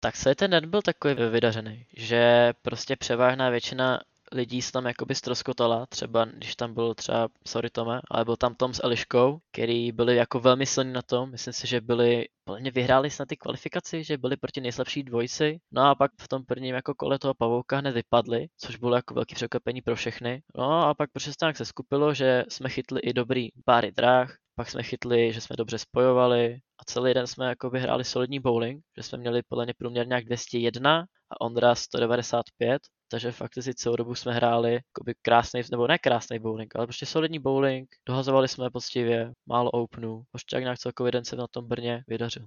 Tak 0.00 0.14
celý 0.14 0.34
ten 0.34 0.50
den 0.50 0.70
byl 0.70 0.82
takový 0.82 1.14
vydařený, 1.14 1.86
že 1.96 2.52
prostě 2.62 2.96
převážná 2.96 3.50
většina 3.50 4.00
lidí 4.34 4.62
se 4.62 4.72
tam 4.72 4.86
jakoby 4.86 5.14
stroskotala, 5.14 5.86
třeba 5.86 6.24
když 6.24 6.56
tam 6.56 6.74
byl 6.74 6.94
třeba, 6.94 7.28
sorry 7.46 7.70
Tome, 7.70 8.00
ale 8.10 8.24
byl 8.24 8.36
tam 8.36 8.54
Tom 8.54 8.74
s 8.74 8.84
Eliškou, 8.84 9.38
který 9.52 9.92
byli 9.92 10.16
jako 10.16 10.40
velmi 10.40 10.66
silní 10.66 10.92
na 10.92 11.02
tom, 11.02 11.30
myslím 11.30 11.52
si, 11.52 11.66
že 11.66 11.80
byli, 11.80 12.26
mě 12.58 12.70
vyhráli 12.70 13.10
snad 13.10 13.28
ty 13.28 13.36
kvalifikaci, 13.36 14.04
že 14.04 14.18
byli 14.18 14.36
proti 14.36 14.60
nejslabší 14.60 15.02
dvojici, 15.02 15.58
no 15.72 15.82
a 15.82 15.94
pak 15.94 16.10
v 16.20 16.28
tom 16.28 16.44
prvním 16.44 16.74
jako 16.74 16.94
kole 16.94 17.18
toho 17.18 17.34
pavouka 17.34 17.78
hned 17.78 17.92
vypadli, 17.92 18.46
což 18.58 18.76
bylo 18.76 18.96
jako 18.96 19.14
velký 19.14 19.34
překvapení 19.34 19.82
pro 19.82 19.96
všechny. 19.96 20.42
No 20.56 20.86
a 20.88 20.94
pak 20.94 21.10
prostě 21.10 21.30
se 21.30 21.36
tak 21.40 21.56
se 21.56 21.64
skupilo, 21.64 22.14
že 22.14 22.44
jsme 22.48 22.68
chytli 22.68 23.00
i 23.00 23.12
dobrý 23.12 23.48
páry 23.64 23.92
dráh, 23.92 24.36
pak 24.54 24.70
jsme 24.70 24.82
chytli, 24.82 25.32
že 25.32 25.40
jsme 25.40 25.56
dobře 25.56 25.78
spojovali 25.78 26.54
a 26.54 26.84
celý 26.86 27.14
den 27.14 27.26
jsme 27.26 27.46
jako 27.46 27.70
vyhráli 27.70 28.04
solidní 28.04 28.40
bowling, 28.40 28.84
že 28.96 29.02
jsme 29.02 29.18
měli 29.18 29.42
podle 29.48 29.64
mě 29.64 29.74
průměr 29.78 30.08
nějak 30.08 30.24
201 30.24 31.06
a 31.30 31.40
Ondra 31.40 31.74
195 31.74 32.82
takže 33.14 33.32
fakt 33.32 33.52
si 33.60 33.74
celou 33.74 33.96
dobu 33.96 34.14
jsme 34.14 34.32
hráli 34.32 34.74
jakoby 34.74 35.14
krásný, 35.22 35.60
nebo 35.70 35.86
ne 35.86 35.98
krásný 35.98 36.38
bowling, 36.38 36.76
ale 36.76 36.86
prostě 36.86 37.06
solidní 37.06 37.38
bowling, 37.38 37.88
dohazovali 38.06 38.48
jsme 38.48 38.70
poctivě, 38.70 39.32
málo 39.46 39.70
openů, 39.70 40.22
prostě 40.30 40.56
jak 40.56 40.62
nějak 40.62 40.78
celkový 40.78 41.10
den 41.10 41.24
se 41.24 41.36
na 41.36 41.46
tom 41.46 41.68
Brně 41.68 42.04
vydařil. 42.08 42.46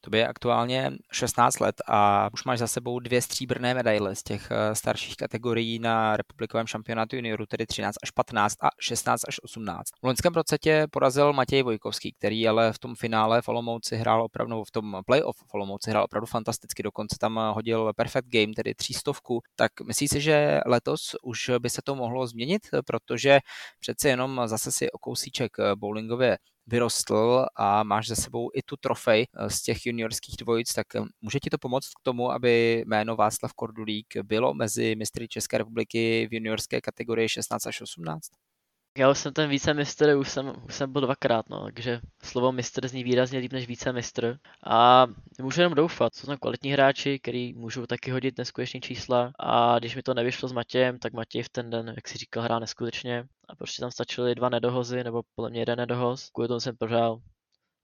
To 0.00 0.16
je 0.16 0.28
aktuálně 0.28 0.92
16 1.12 1.60
let 1.60 1.76
a 1.86 2.28
už 2.32 2.44
máš 2.44 2.58
za 2.58 2.66
sebou 2.66 3.00
dvě 3.00 3.22
stříbrné 3.22 3.74
medaile 3.74 4.14
z 4.14 4.22
těch 4.22 4.48
eh, 4.50 4.74
starších 4.74 5.16
kategorií 5.16 5.78
na 5.78 6.16
republikovém 6.16 6.66
šampionátu 6.66 7.16
juniorů, 7.16 7.46
tedy 7.46 7.66
13 7.66 7.96
až 8.02 8.10
15 8.10 8.56
a 8.62 8.68
16 8.80 9.22
až 9.28 9.42
18. 9.42 9.88
V 10.02 10.06
loňském 10.06 10.32
roce 10.32 10.58
tě 10.58 10.86
porazil 10.90 11.32
Matěj 11.32 11.62
Vojkovský, 11.62 12.12
který 12.12 12.48
ale 12.48 12.72
v 12.72 12.78
tom 12.78 12.94
finále 12.94 13.42
v 13.42 13.48
Olomouci 13.48 13.96
hrál 13.96 14.22
opravdu, 14.22 14.64
v 14.64 14.70
tom 14.70 15.00
playoff 15.06 15.36
v 15.36 15.54
Olomouci 15.54 15.90
hrál 15.90 16.04
opravdu 16.04 16.26
fantasticky, 16.26 16.82
dokonce 16.82 17.16
tam 17.20 17.40
hodil 17.54 17.92
perfect 17.96 18.28
game, 18.28 18.54
tedy 18.56 18.74
třístovku. 18.74 19.40
Tak 19.56 19.72
myslíš 19.86 20.10
si, 20.10 20.20
že 20.20 20.60
letos 20.66 21.16
už 21.22 21.50
by 21.58 21.70
se 21.70 21.82
to 21.84 21.94
mohlo 21.94 22.26
změnit, 22.26 22.62
protože 22.86 23.40
přece 23.80 24.08
jenom 24.08 24.40
zase 24.46 24.72
si 24.72 24.90
o 24.90 24.98
kousíček 24.98 25.56
bowlingově 25.76 26.38
vyrostl 26.66 27.46
a 27.56 27.82
máš 27.82 28.08
za 28.08 28.14
sebou 28.14 28.50
i 28.54 28.62
tu 28.62 28.76
trofej 28.76 29.26
eh, 29.36 29.50
z 29.50 29.62
těch 29.62 29.86
juniorských 29.86 30.36
dvojic, 30.36 30.72
tak 30.74 30.86
eh, 30.96 31.00
může 31.20 31.40
ti 31.40 31.50
to 31.50 31.58
pomoct 31.58 31.88
k 31.88 32.02
tomu, 32.02 32.30
aby 32.30 32.84
jméno 32.86 33.16
Václav 33.16 33.52
Kordulík 33.52 34.16
bylo 34.22 34.54
mezi 34.54 34.96
mistry 34.96 35.28
České 35.28 35.58
republiky 35.58 36.28
v 36.30 36.34
juniorské 36.34 36.80
kategorii 36.80 37.28
16 37.28 37.66
až 37.66 37.80
18? 37.80 38.49
Já 38.98 39.10
už 39.10 39.18
jsem 39.18 39.32
ten 39.32 39.50
vícemistr, 39.50 40.16
už 40.16 40.28
jsem, 40.28 40.52
už 40.66 40.74
jsem 40.74 40.92
byl 40.92 41.00
dvakrát, 41.00 41.48
no, 41.48 41.64
takže 41.64 42.00
slovo 42.22 42.52
mistr 42.52 42.88
zní 42.88 43.04
výrazně 43.04 43.38
líp 43.38 43.52
než 43.52 43.66
vícemistr. 43.66 44.38
A 44.66 45.06
můžu 45.40 45.60
jenom 45.60 45.74
doufat, 45.74 46.14
jsou 46.14 46.26
tam 46.26 46.36
kvalitní 46.36 46.72
hráči, 46.72 47.18
který 47.18 47.54
můžou 47.54 47.86
taky 47.86 48.10
hodit 48.10 48.38
neskutečné 48.38 48.80
čísla 48.80 49.32
a 49.38 49.78
když 49.78 49.96
mi 49.96 50.02
to 50.02 50.14
nevyšlo 50.14 50.48
s 50.48 50.52
Matějem, 50.52 50.98
tak 50.98 51.12
Matěj 51.12 51.42
v 51.42 51.48
ten 51.48 51.70
den, 51.70 51.92
jak 51.96 52.08
si 52.08 52.18
říkal, 52.18 52.42
hrál 52.42 52.60
neskutečně 52.60 53.24
a 53.48 53.56
prostě 53.56 53.80
tam 53.80 53.90
stačily 53.90 54.34
dva 54.34 54.48
nedohozy, 54.48 55.04
nebo 55.04 55.22
podle 55.34 55.50
mě 55.50 55.60
jeden 55.60 55.78
nedohoz, 55.78 56.30
kvůli 56.30 56.48
tomu 56.48 56.60
jsem 56.60 56.76
prohrál 56.76 57.12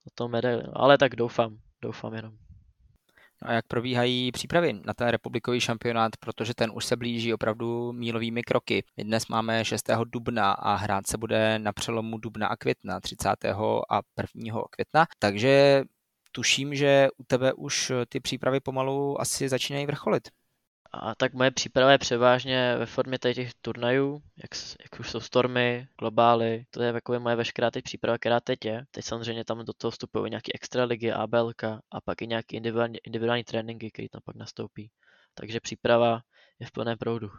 o 0.07 0.09
tom 0.15 0.31
medaili, 0.31 0.63
ale 0.73 0.97
tak 0.97 1.15
doufám, 1.15 1.57
doufám 1.81 2.13
jenom. 2.13 2.46
No 3.41 3.49
a 3.49 3.53
jak 3.53 3.67
probíhají 3.67 4.31
přípravy 4.31 4.73
na 4.85 4.93
ten 4.93 5.07
republikový 5.07 5.59
šampionát, 5.59 6.11
protože 6.19 6.53
ten 6.53 6.71
už 6.73 6.85
se 6.85 6.95
blíží 6.95 7.33
opravdu 7.33 7.93
mílovými 7.93 8.43
kroky. 8.43 8.83
My 8.97 9.03
dnes 9.03 9.27
máme 9.27 9.65
6. 9.65 9.89
dubna 10.05 10.51
a 10.51 10.75
hrát 10.75 11.07
se 11.07 11.17
bude 11.17 11.59
na 11.59 11.73
přelomu 11.73 12.17
dubna 12.17 12.47
a 12.47 12.55
května, 12.55 12.99
30. 12.99 13.29
a 13.89 14.01
1. 14.35 14.61
května, 14.69 15.05
takže 15.19 15.83
tuším, 16.31 16.75
že 16.75 17.07
u 17.17 17.23
tebe 17.23 17.53
už 17.53 17.91
ty 18.09 18.19
přípravy 18.19 18.59
pomalu 18.59 19.21
asi 19.21 19.49
začínají 19.49 19.85
vrcholit. 19.85 20.29
A 20.91 21.15
tak 21.15 21.33
moje 21.33 21.51
příprava 21.51 21.91
je 21.91 21.97
převážně 21.97 22.75
ve 22.77 22.85
formě 22.85 23.19
tady 23.19 23.35
těch 23.35 23.53
turnajů, 23.53 24.21
jak, 24.37 24.49
jak 24.81 24.99
už 24.99 25.11
jsou 25.11 25.19
Stormy, 25.19 25.87
Globály, 25.99 26.65
to 26.71 26.83
je 26.83 26.91
jako 26.93 27.19
moje 27.19 27.35
veškerá 27.35 27.71
teď 27.71 27.83
příprava, 27.83 28.17
která 28.17 28.39
teď 28.39 28.65
je. 28.65 28.85
Teď 28.91 29.05
samozřejmě 29.05 29.45
tam 29.45 29.65
do 29.65 29.73
toho 29.73 29.91
vstupují 29.91 30.29
nějaké 30.29 30.51
extra 30.55 30.83
ligy, 30.83 31.11
ABLK 31.11 31.63
a 31.63 32.01
pak 32.05 32.21
i 32.21 32.27
nějaké 32.27 32.57
individuální, 32.57 32.97
individuální 33.03 33.43
tréninky, 33.43 33.91
které 33.91 34.09
tam 34.09 34.21
pak 34.25 34.35
nastoupí. 34.35 34.91
Takže 35.33 35.59
příprava 35.59 36.21
je 36.59 36.67
v 36.67 36.71
plném 36.71 36.97
proudu. 36.97 37.29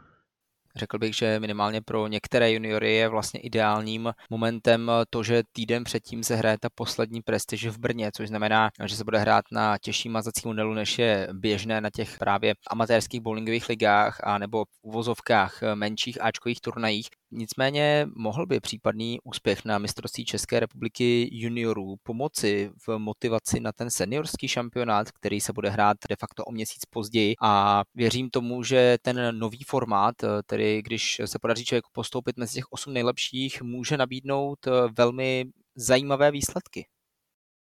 Řekl 0.78 0.98
bych, 0.98 1.14
že 1.14 1.40
minimálně 1.40 1.80
pro 1.82 2.06
některé 2.06 2.52
juniory 2.52 2.94
je 2.94 3.08
vlastně 3.08 3.40
ideálním 3.40 4.12
momentem 4.30 4.90
to, 5.10 5.22
že 5.22 5.42
týden 5.52 5.84
předtím 5.84 6.24
se 6.24 6.36
hraje 6.36 6.56
ta 6.60 6.68
poslední 6.74 7.22
prestiž 7.22 7.66
v 7.66 7.78
Brně, 7.78 8.10
což 8.16 8.28
znamená, 8.28 8.70
že 8.84 8.96
se 8.96 9.04
bude 9.04 9.18
hrát 9.18 9.44
na 9.52 9.78
těžším 9.78 10.12
mazacím 10.12 10.48
modelu, 10.48 10.74
než 10.74 10.98
je 10.98 11.28
běžné 11.32 11.80
na 11.80 11.90
těch 11.90 12.18
právě 12.18 12.54
amatérských 12.70 13.20
bowlingových 13.20 13.68
ligách 13.68 14.20
a 14.24 14.38
nebo 14.38 14.64
v 14.64 14.68
uvozovkách 14.82 15.60
menších 15.74 16.22
áčkových 16.22 16.60
turnajích. 16.60 17.08
Nicméně 17.30 18.06
mohl 18.16 18.46
by 18.46 18.60
případný 18.60 19.18
úspěch 19.24 19.64
na 19.64 19.78
mistrovství 19.78 20.24
České 20.24 20.60
republiky 20.60 21.28
juniorů 21.32 21.94
pomoci 22.02 22.70
v 22.86 22.98
motivaci 22.98 23.60
na 23.60 23.72
ten 23.72 23.90
seniorský 23.90 24.48
šampionát, 24.48 25.12
který 25.12 25.40
se 25.40 25.52
bude 25.52 25.70
hrát 25.70 25.96
de 26.08 26.16
facto 26.20 26.44
o 26.44 26.52
měsíc 26.52 26.84
později 26.90 27.34
a 27.42 27.82
věřím 27.94 28.30
tomu, 28.30 28.62
že 28.62 28.96
ten 29.02 29.38
nový 29.38 29.62
formát, 29.66 30.14
tedy 30.46 30.67
když 30.76 31.20
se 31.24 31.38
podaří 31.38 31.64
člověku 31.64 31.90
postoupit 31.92 32.36
mezi 32.36 32.54
těch 32.54 32.72
osm 32.72 32.92
nejlepších, 32.92 33.62
může 33.62 33.96
nabídnout 33.96 34.58
velmi 34.96 35.44
zajímavé 35.76 36.30
výsledky. 36.30 36.86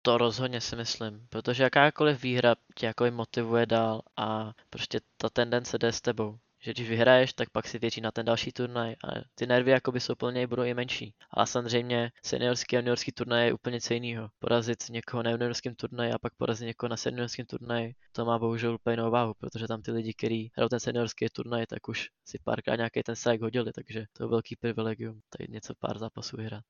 To 0.02 0.18
rozhodně 0.18 0.60
si 0.60 0.76
myslím, 0.76 1.26
protože 1.30 1.62
jakákoliv 1.62 2.22
výhra 2.22 2.54
tě 2.74 2.86
jako 2.86 3.10
motivuje 3.10 3.66
dál 3.66 4.02
a 4.16 4.52
prostě 4.70 5.00
ta 5.16 5.30
tendence 5.30 5.78
jde 5.78 5.92
s 5.92 6.00
tebou 6.00 6.38
že 6.64 6.72
když 6.72 6.88
vyhraješ, 6.88 7.32
tak 7.32 7.50
pak 7.50 7.66
si 7.68 7.78
věří 7.78 8.00
na 8.00 8.10
ten 8.10 8.26
další 8.26 8.52
turnaj 8.52 8.92
a 8.92 9.08
ty 9.34 9.46
nervy 9.46 9.70
jakoby 9.70 10.00
jsou 10.00 10.14
plně 10.14 10.46
budou 10.46 10.62
i 10.62 10.74
menší. 10.74 11.14
Ale 11.30 11.46
samozřejmě 11.46 12.10
seniorský 12.24 12.76
a 12.76 12.78
juniorský 12.78 13.12
turnaj 13.12 13.46
je 13.46 13.52
úplně 13.52 13.78
jiného. 13.90 14.28
Porazit 14.38 14.88
někoho 14.90 15.22
na 15.22 15.30
juniorském 15.30 15.74
turnaji 15.74 16.12
a 16.12 16.18
pak 16.18 16.34
porazit 16.34 16.66
někoho 16.66 16.90
na 16.90 16.96
seniorském 16.96 17.46
turnaji, 17.46 17.94
to 18.12 18.24
má 18.24 18.38
bohužel 18.38 18.74
úplně 18.74 18.92
jinou 18.92 19.10
váhu, 19.10 19.34
protože 19.38 19.68
tam 19.68 19.82
ty 19.82 19.90
lidi, 19.90 20.14
kteří 20.14 20.50
hrajou 20.56 20.68
ten 20.68 20.80
seniorský 20.80 21.26
turnaj, 21.32 21.66
tak 21.66 21.88
už 21.88 22.08
si 22.24 22.38
párkrát 22.44 22.76
nějaký 22.76 23.02
ten 23.02 23.16
strike 23.16 23.44
hodili, 23.44 23.72
takže 23.72 24.04
to 24.12 24.24
je 24.24 24.28
velký 24.28 24.56
privilegium, 24.56 25.20
tady 25.38 25.52
něco 25.52 25.74
pár 25.78 25.98
zápasů 25.98 26.36
vyhrát. 26.36 26.64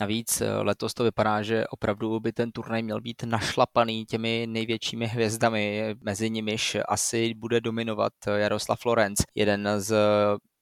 Navíc 0.00 0.40
eh, 0.40 0.50
letos 0.50 0.94
to 0.94 1.04
vypadá, 1.04 1.42
že 1.42 1.66
opravdu 1.66 2.20
by 2.20 2.32
ten 2.32 2.52
turnaj 2.52 2.82
měl 2.82 3.00
být 3.00 3.22
našlapaný 3.22 4.06
těmi 4.06 4.46
největšími 4.48 5.06
hvězdami, 5.06 5.94
mezi 6.00 6.30
nimiž 6.30 6.76
asi 6.88 7.34
bude 7.34 7.60
dominovat 7.60 8.12
Jaroslav 8.36 8.80
Florenc, 8.80 9.18
jeden 9.34 9.68
z 9.76 9.96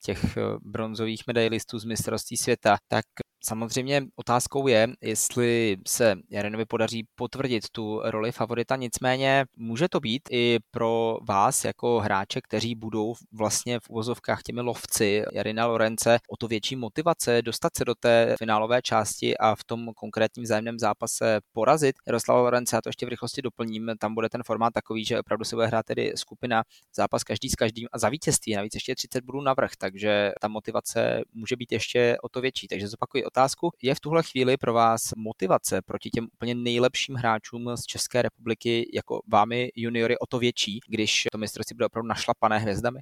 těch 0.05 0.39
bronzových 0.63 1.23
medailistů 1.27 1.79
z 1.79 1.85
mistrovství 1.85 2.37
světa, 2.37 2.77
tak 2.89 3.05
Samozřejmě 3.45 4.03
otázkou 4.17 4.67
je, 4.67 4.89
jestli 5.01 5.77
se 5.87 6.15
Jarenovi 6.31 6.65
podaří 6.65 7.07
potvrdit 7.15 7.71
tu 7.71 8.01
roli 8.05 8.33
favorita, 8.33 8.77
nicméně 8.77 9.45
může 9.57 9.89
to 9.89 10.01
být 10.01 10.23
i 10.31 10.59
pro 10.71 11.19
vás 11.29 11.65
jako 11.65 12.01
hráče, 12.01 12.41
kteří 12.41 12.75
budou 12.75 13.15
vlastně 13.33 13.81
v 13.81 13.91
uvozovkách 13.91 14.43
těmi 14.43 14.61
lovci 14.61 15.23
Jarina 15.33 15.67
Lorence 15.67 16.19
o 16.29 16.37
to 16.37 16.49
větší 16.49 16.77
motivace 16.77 17.43
dostat 17.43 17.77
se 17.77 17.85
do 17.85 17.95
té 17.95 18.35
finálové 18.39 18.83
části 18.83 19.37
a 19.37 19.55
v 19.55 19.65
tom 19.65 19.91
konkrétním 19.97 20.45
vzájemném 20.45 20.79
zápase 20.79 21.41
porazit. 21.53 21.97
Jaroslava 22.07 22.41
Lorence, 22.41 22.77
já 22.77 22.83
to 22.83 22.89
ještě 22.89 23.07
v 23.07 23.09
rychlosti 23.09 23.43
doplním, 23.43 23.91
tam 23.99 24.15
bude 24.15 24.29
ten 24.29 24.43
formát 24.43 24.73
takový, 24.73 25.05
že 25.05 25.21
opravdu 25.21 25.45
se 25.45 25.57
bude 25.57 25.67
hrát 25.67 25.87
tedy 25.87 26.13
skupina 26.17 26.63
zápas 26.97 27.25
každý 27.25 27.49
s 27.49 27.55
každým 27.55 27.89
a 27.93 27.99
za 27.99 28.09
vítězství, 28.09 28.55
navíc 28.55 28.75
ještě 28.75 28.95
30 28.95 29.25
budů 29.25 29.41
navrh, 29.41 29.71
takže 29.79 30.33
ta 30.41 30.49
motivace 30.49 31.23
může 31.33 31.57
být 31.57 31.73
ještě 31.73 32.17
o 32.23 32.29
to 32.29 32.41
větší. 32.41 32.69
Takže 32.69 32.89
zopakuji 32.89 33.25
otázku. 33.27 33.71
Je 33.83 33.95
v 33.95 34.01
tuhle 34.01 34.23
chvíli 34.23 34.57
pro 34.57 34.73
vás 34.73 35.01
motivace 35.17 35.83
proti 35.83 36.11
těm 36.11 36.27
úplně 36.33 36.55
nejlepším 36.55 37.15
hráčům 37.15 37.77
z 37.77 37.83
České 37.83 38.23
republiky 38.23 38.91
jako 38.95 39.21
vámi 39.33 39.71
juniory 39.77 40.19
o 40.19 40.27
to 40.27 40.39
větší, 40.39 40.81
když 40.89 41.27
to 41.33 41.39
mistrovství 41.39 41.75
bude 41.75 41.87
opravdu 41.87 42.09
našlapané 42.09 42.59
hvězdami? 42.59 43.01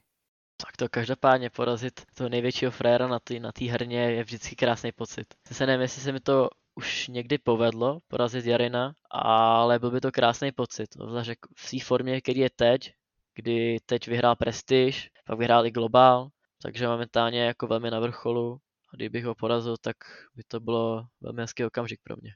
Tak 0.57 0.77
to 0.77 0.89
každopádně 0.89 1.51
porazit 1.51 2.01
toho 2.15 2.29
největšího 2.29 2.71
fréra 2.71 3.09
na 3.09 3.19
té 3.21 3.41
na 3.41 3.53
herně 3.71 4.01
je 4.01 4.25
vždycky 4.25 4.57
krásný 4.57 4.93
pocit. 4.93 5.27
Se 5.53 5.67
nevím, 5.67 5.81
jestli 5.81 6.03
se 6.03 6.13
mi 6.13 6.21
to 6.21 6.49
už 6.75 7.09
někdy 7.09 7.39
povedlo 7.39 7.99
porazit 8.09 8.47
Jarina, 8.47 8.93
ale 9.11 9.79
byl 9.79 9.91
by 9.91 10.01
to 10.01 10.13
krásný 10.13 10.53
pocit. 10.53 10.89
Zvlášť 11.09 11.31
v 11.57 11.71
té 11.71 11.85
formě, 11.85 12.21
který 12.21 12.41
je 12.41 12.51
teď, 12.57 12.93
kdy 13.35 13.79
teď 13.87 14.09
vyhrál 14.09 14.37
Prestige, 14.37 14.99
pak 15.27 15.39
vyhrál 15.39 15.67
i 15.67 15.71
Global, 15.71 16.29
takže 16.63 16.89
momentálně 16.89 17.45
jako 17.45 17.67
velmi 17.67 17.91
na 17.91 18.01
vrcholu 18.01 18.59
kdybych 18.97 19.25
ho 19.25 19.35
porazil, 19.35 19.77
tak 19.77 19.97
by 20.35 20.43
to 20.49 20.61
bylo 20.61 21.07
velmi 21.21 21.43
hezký 21.43 21.65
okamžik 21.65 22.01
pro 22.03 22.17
mě. 22.23 22.35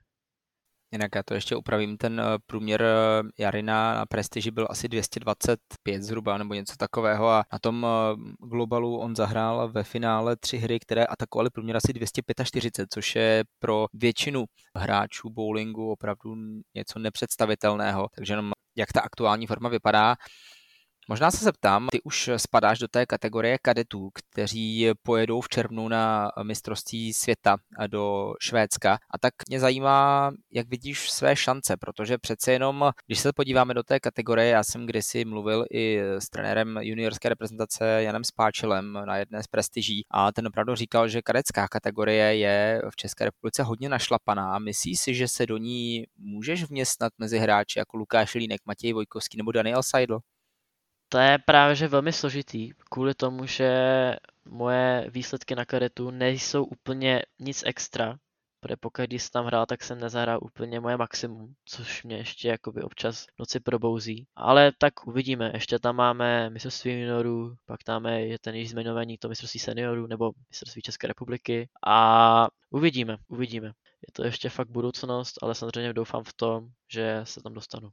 Jinak 0.92 1.14
já 1.14 1.22
to 1.22 1.34
ještě 1.34 1.56
upravím, 1.56 1.96
ten 1.96 2.20
eh, 2.20 2.38
průměr 2.46 2.82
eh, 2.82 3.22
Jarina 3.38 3.94
na 3.94 4.06
prestiži 4.06 4.50
byl 4.50 4.66
asi 4.70 4.88
225 4.88 6.02
zhruba 6.02 6.38
nebo 6.38 6.54
něco 6.54 6.76
takového 6.76 7.28
a 7.28 7.44
na 7.52 7.58
tom 7.58 7.86
eh, 7.86 8.16
globalu 8.48 8.98
on 8.98 9.16
zahrál 9.16 9.68
ve 9.72 9.84
finále 9.84 10.36
tři 10.36 10.58
hry, 10.58 10.78
které 10.80 11.04
atakovaly 11.04 11.50
průměr 11.50 11.76
asi 11.76 11.92
245, 11.92 12.88
což 12.92 13.16
je 13.16 13.44
pro 13.58 13.86
většinu 13.94 14.44
hráčů 14.76 15.30
bowlingu 15.30 15.90
opravdu 15.90 16.34
něco 16.74 16.98
nepředstavitelného. 16.98 18.08
Takže 18.14 18.32
jenom 18.32 18.52
jak 18.76 18.92
ta 18.92 19.00
aktuální 19.00 19.46
forma 19.46 19.68
vypadá. 19.68 20.16
Možná 21.10 21.30
se 21.30 21.44
zeptám, 21.44 21.88
ty 21.92 22.00
už 22.02 22.30
spadáš 22.36 22.78
do 22.78 22.88
té 22.88 23.06
kategorie 23.06 23.58
kadetů, 23.62 24.10
kteří 24.14 24.90
pojedou 25.02 25.40
v 25.40 25.48
červnu 25.48 25.88
na 25.88 26.30
mistrovství 26.42 27.12
světa 27.12 27.56
do 27.86 28.32
Švédska. 28.40 28.92
A 28.92 29.18
tak 29.18 29.32
mě 29.48 29.60
zajímá, 29.60 30.30
jak 30.52 30.68
vidíš 30.68 31.10
své 31.10 31.36
šance, 31.36 31.76
protože 31.76 32.18
přece 32.18 32.52
jenom, 32.52 32.90
když 33.06 33.18
se 33.18 33.32
podíváme 33.32 33.74
do 33.74 33.82
té 33.82 34.00
kategorie, 34.00 34.48
já 34.48 34.64
jsem 34.64 34.86
kdysi 34.86 35.24
mluvil 35.24 35.64
i 35.72 36.00
s 36.18 36.28
trenérem 36.28 36.78
juniorské 36.80 37.28
reprezentace 37.28 38.02
Janem 38.02 38.24
Spáčelem 38.24 38.92
na 38.92 39.16
jedné 39.16 39.42
z 39.42 39.46
prestiží 39.46 40.02
a 40.10 40.32
ten 40.32 40.46
opravdu 40.46 40.74
říkal, 40.74 41.08
že 41.08 41.22
kadecká 41.22 41.68
kategorie 41.68 42.36
je 42.36 42.82
v 42.90 42.96
České 42.96 43.24
republice 43.24 43.62
hodně 43.62 43.88
našlapaná. 43.88 44.58
Myslíš 44.58 45.00
si, 45.00 45.14
že 45.14 45.28
se 45.28 45.46
do 45.46 45.56
ní 45.56 46.04
můžeš 46.16 46.64
vměstnat 46.64 47.12
mezi 47.18 47.38
hráči 47.38 47.78
jako 47.78 47.96
Lukáš 47.96 48.34
Línek, 48.34 48.60
Matěj 48.66 48.92
Vojkovský 48.92 49.36
nebo 49.36 49.52
Daniel 49.52 49.82
Seidl? 49.82 50.18
To 51.08 51.18
je 51.18 51.38
právě 51.38 51.76
že 51.76 51.88
velmi 51.88 52.12
složitý, 52.12 52.70
kvůli 52.90 53.14
tomu, 53.14 53.46
že 53.46 53.70
moje 54.44 55.10
výsledky 55.10 55.54
na 55.54 55.64
karetu 55.64 56.10
nejsou 56.10 56.64
úplně 56.64 57.22
nic 57.38 57.62
extra, 57.66 58.18
protože 58.60 59.06
když 59.06 59.22
jsem 59.22 59.30
tam 59.32 59.46
hrál, 59.46 59.66
tak 59.66 59.82
jsem 59.82 60.00
nezahrál 60.00 60.38
úplně 60.42 60.80
moje 60.80 60.96
maximum, 60.96 61.54
což 61.64 62.02
mě 62.02 62.16
ještě 62.16 62.48
jakoby 62.48 62.82
občas 62.82 63.26
noci 63.38 63.60
probouzí. 63.60 64.26
Ale 64.36 64.72
tak 64.78 65.06
uvidíme, 65.06 65.50
ještě 65.54 65.78
tam 65.78 65.96
máme 65.96 66.50
mistrovství 66.50 66.92
juniorů, 66.92 67.56
pak 67.66 67.84
tam 67.84 68.06
je 68.06 68.38
ten 68.38 68.54
již 68.54 68.70
zmiňovaný 68.70 69.18
to 69.18 69.28
mistrovství 69.28 69.60
seniorů 69.60 70.06
nebo 70.06 70.32
mistrovství 70.50 70.82
České 70.82 71.06
republiky 71.06 71.68
a 71.86 72.48
uvidíme, 72.70 73.16
uvidíme. 73.28 73.66
Je 74.06 74.12
to 74.12 74.24
ještě 74.24 74.48
fakt 74.48 74.68
budoucnost, 74.70 75.38
ale 75.42 75.54
samozřejmě 75.54 75.92
doufám 75.92 76.24
v 76.24 76.32
tom, 76.32 76.68
že 76.92 77.20
se 77.24 77.42
tam 77.42 77.54
dostanu. 77.54 77.88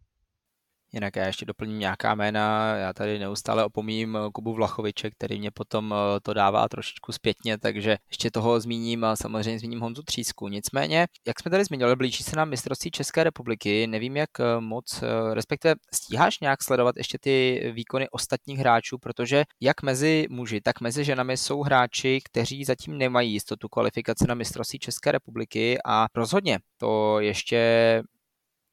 Jinak 0.94 1.16
já 1.16 1.26
ještě 1.26 1.46
doplním 1.46 1.80
nějaká 1.80 2.16
jména, 2.16 2.76
já 2.76 2.94
tady 2.94 3.20
neustále 3.20 3.66
opomím 3.66 4.18
eh, 4.18 4.30
Kubu 4.34 4.54
Vlachoviče, 4.54 5.12
který 5.12 5.40
mě 5.40 5.52
potom 5.52 5.94
eh, 5.94 6.20
to 6.20 6.34
dává 6.34 6.70
trošičku 6.70 7.12
zpětně, 7.12 7.58
takže 7.58 7.98
ještě 8.10 8.32
toho 8.32 8.60
zmíním 8.60 9.04
a 9.04 9.16
samozřejmě 9.16 9.60
zmíním 9.60 9.80
Honzu 9.80 10.04
Třísku. 10.04 10.48
Nicméně, 10.48 11.08
jak 11.28 11.40
jsme 11.40 11.52
tady 11.52 11.64
zmiňovali, 11.64 11.96
blíží 11.96 12.24
se 12.24 12.36
nám 12.36 12.50
mistrovství 12.50 12.92
České 12.92 13.24
republiky, 13.24 13.88
nevím 13.88 14.18
jak 14.18 14.30
eh, 14.40 14.44
moc, 14.60 15.04
respektive 15.34 15.76
stíháš 15.94 16.40
nějak 16.40 16.64
sledovat 16.64 16.98
ještě 16.98 17.18
ty 17.22 17.62
výkony 17.76 18.10
ostatních 18.10 18.60
hráčů, 18.60 18.98
protože 18.98 19.44
jak 19.62 19.84
mezi 19.84 20.28
muži, 20.30 20.62
tak 20.62 20.82
mezi 20.82 21.04
ženami 21.04 21.38
jsou 21.38 21.62
hráči, 21.62 22.20
kteří 22.24 22.66
zatím 22.66 22.98
nemají 22.98 23.34
jistotu 23.34 23.68
kvalifikace 23.70 24.26
na 24.28 24.36
mistrovství 24.36 24.80
České 24.80 25.12
republiky 25.12 25.78
a 25.86 26.08
rozhodně 26.16 26.60
to 26.78 27.20
ještě 27.20 28.02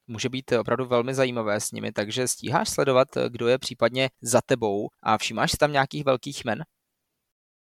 může 0.06 0.28
být 0.28 0.52
opravdu 0.52 0.86
velmi 0.86 1.14
zajímavé 1.14 1.60
s 1.60 1.72
nimi, 1.72 1.92
takže 1.92 2.28
stíháš 2.28 2.68
sledovat, 2.68 3.08
kdo 3.28 3.48
je 3.48 3.58
případně 3.58 4.10
za 4.22 4.40
tebou 4.46 4.88
a 5.02 5.18
všímáš 5.18 5.50
si 5.50 5.56
tam 5.56 5.72
nějakých 5.72 6.04
velkých 6.04 6.44
men? 6.44 6.64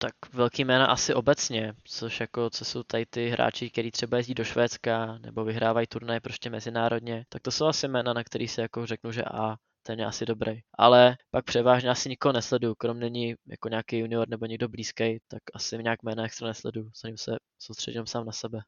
Tak 0.02 0.34
velký 0.34 0.66
jména 0.66 0.86
asi 0.86 1.14
obecně, 1.14 1.74
což 1.84 2.20
jako, 2.20 2.50
co 2.50 2.66
jsou 2.66 2.84
tady 2.84 3.06
ty 3.06 3.30
hráči, 3.30 3.70
kteří 3.70 3.92
třeba 3.92 4.18
jezdí 4.18 4.34
do 4.34 4.44
Švédska 4.44 5.18
nebo 5.18 5.44
vyhrávají 5.44 5.88
turnaje 5.88 6.22
prostě 6.22 6.50
mezinárodně, 6.50 7.26
tak 7.30 7.42
to 7.42 7.52
jsou 7.52 7.66
asi 7.66 7.88
jména, 7.88 8.14
na 8.14 8.24
který 8.24 8.48
si 8.48 8.62
jako 8.62 8.86
řeknu, 8.86 9.12
že 9.12 9.24
a 9.24 9.56
ten 9.84 10.00
je 10.00 10.06
asi 10.06 10.26
dobrý. 10.26 10.60
Ale 10.78 11.18
pak 11.32 11.46
převážně 11.46 11.90
asi 11.90 12.10
nikoho 12.10 12.34
nesleduju, 12.34 12.76
krom 12.76 13.00
není 13.00 13.36
jako 13.48 13.70
nějaký 13.70 13.98
junior 13.98 14.30
nebo 14.30 14.46
někdo 14.46 14.68
blízký, 14.70 15.20
tak 15.28 15.42
asi 15.54 15.78
nějak 15.78 16.04
jména 16.04 16.26
extra 16.26 16.48
nesleduju, 16.48 16.92
snažím 16.94 17.18
se 17.18 17.32
soustředím 17.60 18.06
sám 18.06 18.26
na 18.26 18.32
sebe 18.32 18.60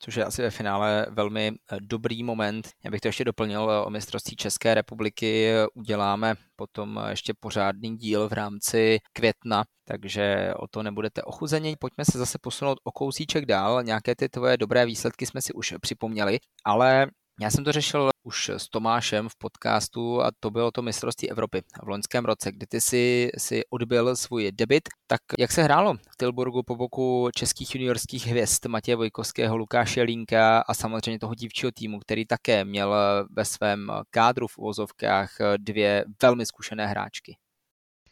což 0.00 0.14
je 0.14 0.24
asi 0.24 0.42
ve 0.42 0.50
finále 0.50 1.06
velmi 1.10 1.52
eh, 1.72 1.76
dobrý 1.80 2.22
moment. 2.22 2.70
Já 2.84 2.90
bych 2.90 3.00
to 3.00 3.08
ještě 3.08 3.24
doplnil 3.24 3.70
eh, 3.70 3.80
o 3.80 3.90
mistrovství 3.90 4.36
České 4.36 4.74
republiky. 4.74 5.52
Uděláme 5.74 6.34
potom 6.56 7.00
ještě 7.08 7.34
pořádný 7.40 7.96
díl 7.96 8.28
v 8.28 8.32
rámci 8.32 8.98
května, 9.12 9.64
takže 9.84 10.54
o 10.56 10.68
to 10.68 10.82
nebudete 10.82 11.22
ochuzeni. 11.22 11.76
Pojďme 11.80 12.04
se 12.04 12.18
zase 12.18 12.38
posunout 12.42 12.78
o 12.84 12.92
kousíček 12.92 13.46
dál. 13.46 13.82
Nějaké 13.82 14.14
ty 14.16 14.28
tvoje 14.28 14.56
dobré 14.56 14.86
výsledky 14.86 15.26
jsme 15.26 15.42
si 15.42 15.52
už 15.52 15.74
připomněli, 15.80 16.38
ale 16.64 17.06
já 17.40 17.50
jsem 17.50 17.64
to 17.64 17.72
řešil 17.72 18.10
už 18.22 18.48
s 18.48 18.68
Tomášem 18.68 19.28
v 19.28 19.36
podcastu 19.36 20.22
a 20.22 20.30
to 20.40 20.50
bylo 20.50 20.70
to 20.70 20.82
mistrovství 20.82 21.30
Evropy 21.30 21.62
v 21.82 21.88
loňském 21.88 22.24
roce, 22.24 22.52
kdy 22.52 22.66
ty 22.66 22.80
si, 22.80 23.30
si 23.38 23.62
odbil 23.70 24.16
svůj 24.16 24.52
debit. 24.52 24.88
Tak 25.06 25.20
jak 25.38 25.52
se 25.52 25.62
hrálo 25.62 25.94
v 25.94 26.16
Tilburgu 26.18 26.62
po 26.62 26.76
boku 26.76 27.28
českých 27.34 27.74
juniorských 27.74 28.26
hvězd 28.26 28.66
Matěje 28.68 28.96
Vojkovského, 28.96 29.56
Lukáše 29.56 30.02
Línka 30.02 30.60
a 30.60 30.74
samozřejmě 30.74 31.18
toho 31.18 31.34
dívčího 31.34 31.72
týmu, 31.72 31.98
který 31.98 32.26
také 32.26 32.64
měl 32.64 32.94
ve 33.30 33.44
svém 33.44 33.92
kádru 34.10 34.46
v 34.46 34.58
uvozovkách 34.58 35.36
dvě 35.56 36.04
velmi 36.22 36.46
zkušené 36.46 36.86
hráčky? 36.86 37.36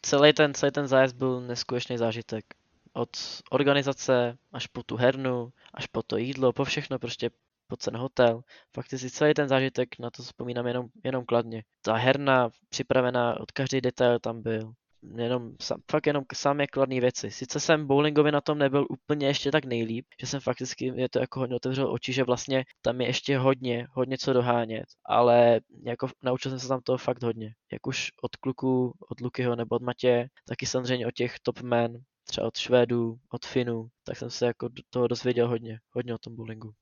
Celý 0.01 0.33
ten, 0.33 0.53
celý 0.53 0.71
ten 0.71 0.87
zájezd 0.87 1.15
byl 1.15 1.41
neskutečný 1.41 1.97
zážitek. 1.97 2.45
Od 2.93 3.09
organizace 3.49 4.37
až 4.53 4.67
po 4.67 4.83
tu 4.83 4.95
hernu, 4.95 5.49
až 5.73 5.87
po 5.87 6.03
to 6.03 6.17
jídlo, 6.17 6.53
po 6.53 6.65
všechno 6.65 6.99
prostě 6.99 7.29
po 7.69 7.77
ten 7.77 7.97
hotel. 7.97 8.41
Fakt 8.75 8.89
si 8.89 9.09
celý 9.09 9.33
ten 9.33 9.47
zážitek 9.47 9.99
na 9.99 10.09
to 10.09 10.23
vzpomínám 10.23 10.67
jenom, 10.67 10.87
jenom 11.03 11.25
kladně. 11.25 11.63
Ta 11.81 11.95
herna 11.95 12.49
připravená, 12.69 13.39
od 13.39 13.51
každý 13.51 13.81
detail 13.81 14.19
tam 14.19 14.41
byl. 14.41 14.73
Jenom, 15.15 15.51
fakt 15.91 16.07
jenom 16.07 16.23
samé 16.33 16.67
kladné 16.67 16.99
věci. 16.99 17.31
Sice 17.31 17.59
jsem 17.59 17.87
bowlingově 17.87 18.31
na 18.31 18.41
tom 18.41 18.57
nebyl 18.57 18.85
úplně 18.89 19.27
ještě 19.27 19.51
tak 19.51 19.65
nejlíp, 19.65 20.05
že 20.19 20.27
jsem 20.27 20.39
fakticky, 20.39 20.93
je 20.95 21.09
to 21.09 21.19
jako 21.19 21.39
hodně 21.39 21.55
otevřel 21.55 21.93
oči, 21.93 22.13
že 22.13 22.23
vlastně 22.23 22.65
tam 22.81 23.01
je 23.01 23.07
ještě 23.07 23.37
hodně, 23.37 23.87
hodně 23.91 24.17
co 24.17 24.33
dohánět, 24.33 24.85
ale 25.05 25.59
jako 25.83 26.07
naučil 26.23 26.51
jsem 26.51 26.59
se 26.59 26.67
tam 26.67 26.81
toho 26.81 26.97
fakt 26.97 27.23
hodně. 27.23 27.53
Jak 27.71 27.87
už 27.87 28.11
od 28.21 28.35
kluků, 28.35 28.93
od 29.09 29.21
Lukyho 29.21 29.55
nebo 29.55 29.75
od 29.75 29.81
Matě, 29.81 30.29
taky 30.47 30.65
samozřejmě 30.65 31.07
od 31.07 31.13
těch 31.13 31.39
top 31.39 31.61
men, 31.61 32.03
třeba 32.27 32.47
od 32.47 32.57
Švédů, 32.57 33.17
od 33.29 33.45
Finů, 33.45 33.87
tak 34.03 34.17
jsem 34.17 34.29
se 34.29 34.45
jako 34.45 34.69
toho 34.89 35.07
dozvěděl 35.07 35.47
hodně, 35.47 35.79
hodně 35.91 36.15
o 36.15 36.17
tom 36.17 36.35
bowlingu. 36.35 36.73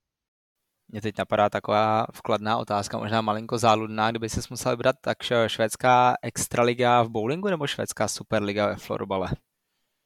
Mě 0.88 1.00
teď 1.00 1.18
napadá 1.18 1.50
taková 1.50 2.06
vkladná 2.12 2.58
otázka, 2.58 2.98
možná 2.98 3.20
malinko 3.20 3.58
záludná, 3.58 4.10
kdyby 4.10 4.28
se 4.28 4.40
musel 4.50 4.72
vybrat, 4.72 4.96
tak 5.00 5.22
švédská 5.46 6.16
extraliga 6.22 7.02
v 7.02 7.08
bowlingu 7.08 7.48
nebo 7.48 7.66
švédská 7.66 8.08
superliga 8.08 8.66
ve 8.66 8.76
florbale? 8.76 9.28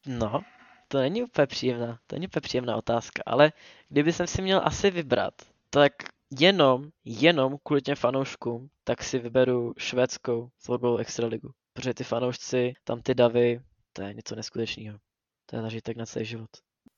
No, 0.07 0.41
to 0.89 0.99
není 0.99 1.23
úplně 1.23 1.47
příjemná, 1.47 1.99
to 2.07 2.17
není 2.17 2.27
úplně 2.27 2.41
příjemná 2.41 2.77
otázka, 2.77 3.23
ale 3.27 3.53
kdyby 3.89 4.12
jsem 4.12 4.27
si 4.27 4.43
měl 4.43 4.61
asi 4.65 4.91
vybrat, 4.91 5.35
tak 5.71 5.93
jenom, 6.41 6.85
jenom 7.05 7.57
kvůli 7.62 7.83
těm 7.83 7.97
fanouškům, 7.97 8.69
tak 8.85 9.03
si 9.03 9.19
vyberu 9.19 9.75
švédskou 9.79 10.51
florbalovou 10.59 10.99
extraligu. 10.99 11.51
Protože 11.73 11.95
ty 11.95 12.05
fanoušci, 12.05 12.73
tam 12.85 13.03
ty 13.03 13.14
davy, 13.14 13.61
to 13.92 14.03
je 14.03 14.14
něco 14.14 14.35
neskutečného. 14.35 14.99
To 15.47 15.57
je 15.57 15.62
zažitek 15.62 15.97
na 15.97 16.07
celý 16.07 16.25
život. 16.25 16.51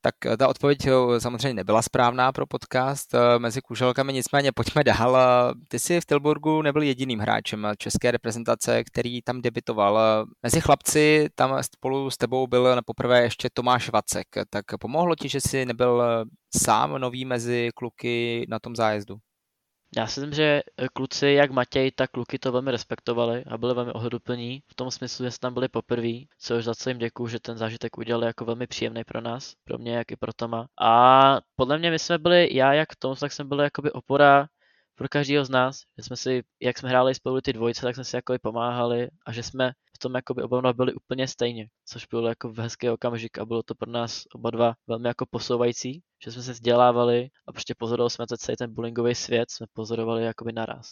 Tak 0.05 0.25
eh, 0.25 0.37
ta 0.37 0.47
odpověď 0.47 0.87
eh, 0.87 1.19
samozřejmě 1.19 1.53
nebyla 1.53 1.81
správná 1.81 2.31
pro 2.31 2.47
podcast 2.47 3.13
eh, 3.13 3.39
mezi 3.39 3.61
kuželkami, 3.61 4.13
nicméně 4.13 4.51
pojďme 4.51 4.83
dál. 4.83 5.17
Ty 5.69 5.79
jsi 5.79 6.01
v 6.01 6.05
Tilburgu 6.05 6.61
nebyl 6.61 6.81
jediným 6.81 7.19
hráčem 7.19 7.67
české 7.77 8.11
reprezentace, 8.11 8.83
který 8.83 9.21
tam 9.21 9.41
debitoval. 9.41 10.25
Mezi 10.43 10.61
chlapci 10.61 11.27
tam 11.35 11.63
spolu 11.63 12.09
s 12.09 12.17
tebou 12.17 12.47
byl 12.47 12.81
poprvé 12.85 13.21
ještě 13.21 13.49
Tomáš 13.53 13.89
Vacek. 13.89 14.27
Tak 14.49 14.65
pomohlo 14.79 15.15
ti, 15.15 15.29
že 15.29 15.41
jsi 15.41 15.65
nebyl 15.65 16.03
sám 16.57 16.91
nový 17.01 17.25
mezi 17.25 17.69
kluky 17.75 18.45
na 18.49 18.59
tom 18.59 18.75
zájezdu? 18.75 19.15
Já 19.97 20.07
si 20.07 20.19
myslím, 20.19 20.33
že 20.33 20.61
eh, 20.77 20.87
kluci, 20.93 21.27
jak 21.27 21.51
Matěj, 21.51 21.91
tak 21.91 22.11
kluky 22.11 22.39
to 22.39 22.51
velmi 22.51 22.71
respektovali 22.71 23.43
a 23.45 23.57
byli 23.57 23.73
velmi 23.73 23.91
ohleduplní 23.91 24.63
v 24.67 24.75
tom 24.75 24.91
smyslu, 24.91 25.25
že 25.25 25.31
jsme 25.31 25.39
tam 25.39 25.53
byli 25.53 25.67
poprvé, 25.67 26.11
což 26.39 26.65
za 26.65 26.75
co 26.75 26.89
jim 26.89 26.97
děkuju, 26.97 27.27
že 27.27 27.39
ten 27.39 27.57
zážitek 27.57 27.97
udělali 27.97 28.25
jako 28.25 28.45
velmi 28.45 28.67
příjemný 28.67 29.03
pro 29.03 29.21
nás, 29.21 29.53
pro 29.63 29.77
mě, 29.77 29.95
jak 29.95 30.11
i 30.11 30.15
pro 30.15 30.33
Toma. 30.33 30.67
A 30.81 31.41
podle 31.55 31.77
mě 31.77 31.91
my 31.91 31.99
jsme 31.99 32.17
byli, 32.17 32.55
já 32.55 32.73
jak 32.73 32.95
Tom, 32.95 33.15
tak 33.15 33.31
jsme 33.31 33.45
byli 33.45 33.63
jakoby 33.63 33.91
opora 33.91 34.47
pro 34.95 35.07
každého 35.09 35.45
z 35.45 35.49
nás, 35.49 35.81
že 35.97 36.03
jsme 36.03 36.15
si, 36.15 36.43
jak 36.61 36.77
jsme 36.77 36.89
hráli 36.89 37.15
spolu 37.15 37.41
ty 37.41 37.53
dvojce, 37.53 37.81
tak 37.81 37.95
jsme 37.95 38.03
si 38.03 38.15
jako 38.15 38.35
pomáhali 38.41 39.09
a 39.25 39.31
že 39.31 39.43
jsme 39.43 39.71
v 39.95 39.99
tom 39.99 40.15
jakoby 40.15 40.43
oba 40.43 40.73
byli 40.73 40.93
úplně 40.93 41.27
stejně, 41.27 41.67
což 41.85 42.05
bylo 42.05 42.27
jako 42.27 42.49
v 42.49 42.59
hezký 42.59 42.89
okamžik 42.89 43.37
a 43.37 43.45
bylo 43.45 43.63
to 43.63 43.75
pro 43.75 43.91
nás 43.91 44.23
oba 44.35 44.51
dva 44.51 44.73
velmi 44.87 45.07
jako 45.07 45.25
posouvající, 45.29 46.01
že 46.25 46.31
jsme 46.31 46.41
se 46.41 46.51
vzdělávali 46.51 47.29
a 47.47 47.51
prostě 47.51 47.75
pozorovali 47.77 48.09
jsme 48.09 48.25
celý 48.37 48.57
ten 48.57 48.73
bullyingový 48.73 49.15
svět, 49.15 49.51
jsme 49.51 49.65
pozorovali 49.73 50.23
jakoby 50.23 50.51
naraz. 50.53 50.87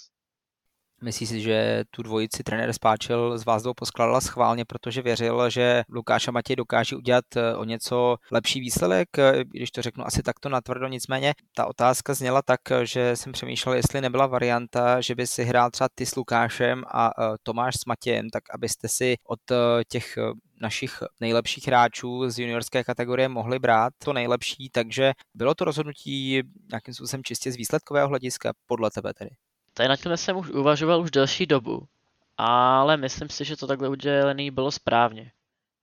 Myslíš 1.03 1.29
si, 1.29 1.41
že 1.41 1.83
tu 1.91 2.03
dvojici 2.03 2.43
trenér 2.43 2.73
Spáčel 2.73 3.37
z 3.37 3.45
vás 3.45 3.63
dvou 3.63 3.73
poskládala 3.73 4.21
schválně, 4.21 4.65
protože 4.65 5.01
věřil, 5.01 5.49
že 5.49 5.83
Lukáš 5.89 6.27
a 6.27 6.31
Matěj 6.31 6.55
dokáží 6.55 6.95
udělat 6.95 7.25
eh, 7.35 7.55
o 7.55 7.63
něco 7.63 8.17
lepší 8.31 8.59
výsledek, 8.59 9.17
eh, 9.17 9.43
když 9.43 9.71
to 9.71 9.81
řeknu 9.81 10.07
asi 10.07 10.23
takto 10.23 10.49
natvrdo, 10.49 10.87
nicméně 10.87 11.33
ta 11.55 11.65
otázka 11.65 12.13
zněla 12.13 12.41
tak, 12.41 12.59
že 12.83 13.15
jsem 13.15 13.33
přemýšlel, 13.33 13.75
jestli 13.75 14.01
nebyla 14.01 14.27
varianta, 14.27 15.01
že 15.01 15.15
by 15.15 15.27
si 15.27 15.43
hrál 15.43 15.71
třeba 15.71 15.87
ty 15.95 16.05
s 16.05 16.15
Lukášem 16.15 16.83
a 16.87 17.09
eh, 17.09 17.35
Tomáš 17.43 17.75
s 17.75 17.85
Matějem, 17.85 18.29
tak 18.29 18.43
abyste 18.53 18.87
si 18.87 19.15
od 19.27 19.39
těch 19.87 20.17
našich 20.61 21.03
nejlepších 21.21 21.67
hráčů 21.67 22.29
z 22.29 22.39
juniorské 22.39 22.83
kategorie 22.83 23.29
mohli 23.29 23.59
brát 23.59 23.93
to 24.05 24.13
nejlepší, 24.13 24.69
takže 24.69 25.13
bylo 25.33 25.55
to 25.55 25.65
rozhodnutí 25.65 26.41
nějakým 26.71 26.93
způsobem 26.93 27.23
čistě 27.23 27.51
z 27.51 27.55
výsledkového 27.55 28.07
hlediska, 28.07 28.51
podle 28.67 28.91
tebe 28.91 29.13
tedy? 29.13 29.29
Tady 29.73 29.89
na 29.89 29.95
tím 29.95 30.17
jsem 30.17 30.37
už 30.37 30.49
uvažoval 30.49 31.01
už 31.01 31.11
delší 31.11 31.45
dobu, 31.45 31.87
ale 32.37 32.97
myslím 32.97 33.29
si, 33.29 33.45
že 33.45 33.57
to 33.57 33.67
takhle 33.67 33.89
udělený 33.89 34.51
bylo 34.51 34.71
správně. 34.71 35.31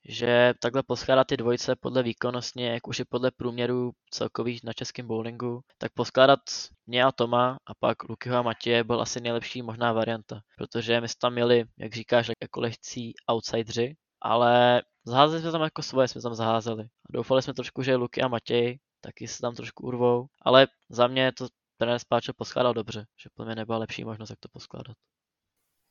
Že 0.04 0.54
takhle 0.60 0.82
poskládat 0.82 1.26
ty 1.26 1.36
dvojice 1.36 1.76
podle 1.76 2.02
výkonnostně, 2.02 2.70
jak 2.70 2.88
už 2.88 2.98
je 2.98 3.04
podle 3.04 3.30
průměru 3.30 3.92
celkových 4.10 4.64
na 4.64 4.72
českém 4.72 5.06
bowlingu, 5.06 5.60
tak 5.78 5.92
poskládat 5.92 6.40
mě 6.86 7.04
a 7.04 7.12
Toma 7.12 7.58
a 7.66 7.74
pak 7.74 8.08
Lukyho 8.08 8.36
a 8.36 8.42
Matěje 8.42 8.84
byl 8.84 9.00
asi 9.00 9.20
nejlepší 9.20 9.62
možná 9.62 9.92
varianta. 9.92 10.40
Protože 10.58 11.00
my 11.00 11.08
jsme 11.08 11.18
tam 11.20 11.32
měli, 11.32 11.64
jak 11.78 11.94
říkáš, 11.94 12.30
jako 12.42 12.60
lehcí 12.60 13.14
outsidři, 13.32 13.96
ale 14.20 14.82
zaházeli 15.04 15.42
jsme 15.42 15.52
tam 15.52 15.62
jako 15.62 15.82
svoje, 15.82 16.08
jsme 16.08 16.20
tam 16.20 16.34
zaházeli. 16.34 16.84
Doufali 17.10 17.42
jsme 17.42 17.54
trošku, 17.54 17.82
že 17.82 17.96
Luky 17.96 18.22
a 18.22 18.28
Matěj 18.28 18.78
taky 19.00 19.28
se 19.28 19.40
tam 19.40 19.54
trošku 19.54 19.86
urvou, 19.86 20.26
ale 20.42 20.66
za 20.88 21.06
mě 21.06 21.32
to 21.32 21.46
trenér 21.80 21.98
Spáčo 21.98 22.32
poskládal 22.36 22.74
dobře, 22.74 23.06
že 23.22 23.30
pro 23.34 23.44
mě 23.44 23.54
nebyla 23.54 23.78
lepší 23.78 24.04
možnost, 24.04 24.30
jak 24.30 24.38
to 24.38 24.48
poskládat. 24.52 24.96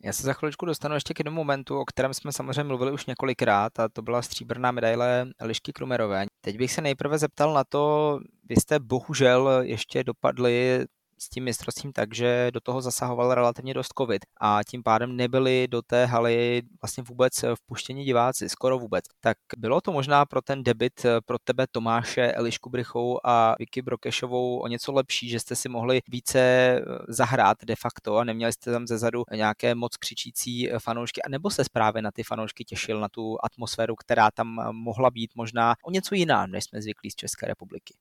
Já 0.04 0.14
se 0.14 0.24
za 0.24 0.34
chviličku 0.34 0.66
dostanu 0.66 0.96
ještě 0.96 1.14
k 1.14 1.20
jednomu 1.20 1.36
momentu, 1.36 1.80
o 1.80 1.86
kterém 1.86 2.14
jsme 2.14 2.32
samozřejmě 2.32 2.64
mluvili 2.64 2.92
už 2.92 3.06
několikrát, 3.06 3.80
a 3.80 3.90
to 3.90 4.02
byla 4.02 4.22
stříbrná 4.22 4.72
medaile 4.72 5.28
Lišky 5.42 5.74
Krumerové. 5.74 6.26
Teď 6.42 6.58
bych 6.58 6.72
se 6.72 6.82
nejprve 6.82 7.18
zeptal 7.18 7.54
na 7.54 7.64
to, 7.64 8.20
vy 8.50 8.56
jste 8.56 8.80
bohužel 8.80 9.50
ještě 9.62 10.04
dopadli 10.04 10.86
s 11.20 11.30
tím 11.30 11.44
mistrovstvím 11.44 11.94
tak, 11.94 12.16
že 12.16 12.52
do 12.54 12.60
toho 12.60 12.82
zasahoval 12.82 13.34
relativně 13.34 13.74
dost 13.74 13.94
covid. 13.98 14.26
A 14.42 14.60
tím 14.70 14.84
pádem 14.84 15.16
nebyli 15.16 15.68
do 15.68 15.82
té 15.82 16.06
haly 16.06 16.62
vlastně 16.82 17.04
vůbec 17.04 17.34
vpuštěni 17.56 18.04
diváci, 18.04 18.50
skoro 18.50 18.80
vůbec. 18.80 19.06
Tak 19.20 19.38
bylo 19.58 19.82
to 19.82 19.92
možná 19.92 20.26
pro 20.26 20.42
ten 20.42 20.64
debit 20.64 21.06
pro 21.26 21.38
tebe 21.44 21.66
Tomáše, 21.72 22.32
Elišku 22.32 22.70
Brichou 22.70 23.20
a 23.24 23.56
Vicky 23.60 23.82
Brokešovou 23.82 24.60
o 24.60 24.68
něco 24.68 24.92
lepší, 24.92 25.30
že 25.30 25.40
jste 25.40 25.56
si 25.56 25.70
mohli 25.70 26.00
více 26.08 26.40
zahrát 27.08 27.58
de 27.66 27.76
facto 27.76 28.18
a 28.18 28.24
neměli 28.24 28.54
jste 28.54 28.72
tam 28.72 28.88
zezadu 28.88 29.24
nějaké 29.36 29.76
moc 29.76 29.98
křičící 29.98 30.70
fanoušky, 30.80 31.22
nebo 31.30 31.50
se 31.50 31.64
právě 31.74 32.02
na 32.02 32.12
ty 32.12 32.24
fanoušky 32.24 32.64
těšil, 32.66 33.00
na 33.00 33.10
tu 33.10 33.38
atmosféru, 33.44 33.96
která 33.96 34.32
tam 34.32 34.48
mohla 34.72 35.12
být 35.12 35.32
možná 35.36 35.74
o 35.84 35.92
něco 35.92 36.16
jiná, 36.16 36.48
než 36.48 36.64
jsme 36.64 36.82
zvyklí 36.82 37.12
z 37.12 37.16
České 37.16 37.48
republiky 37.48 37.94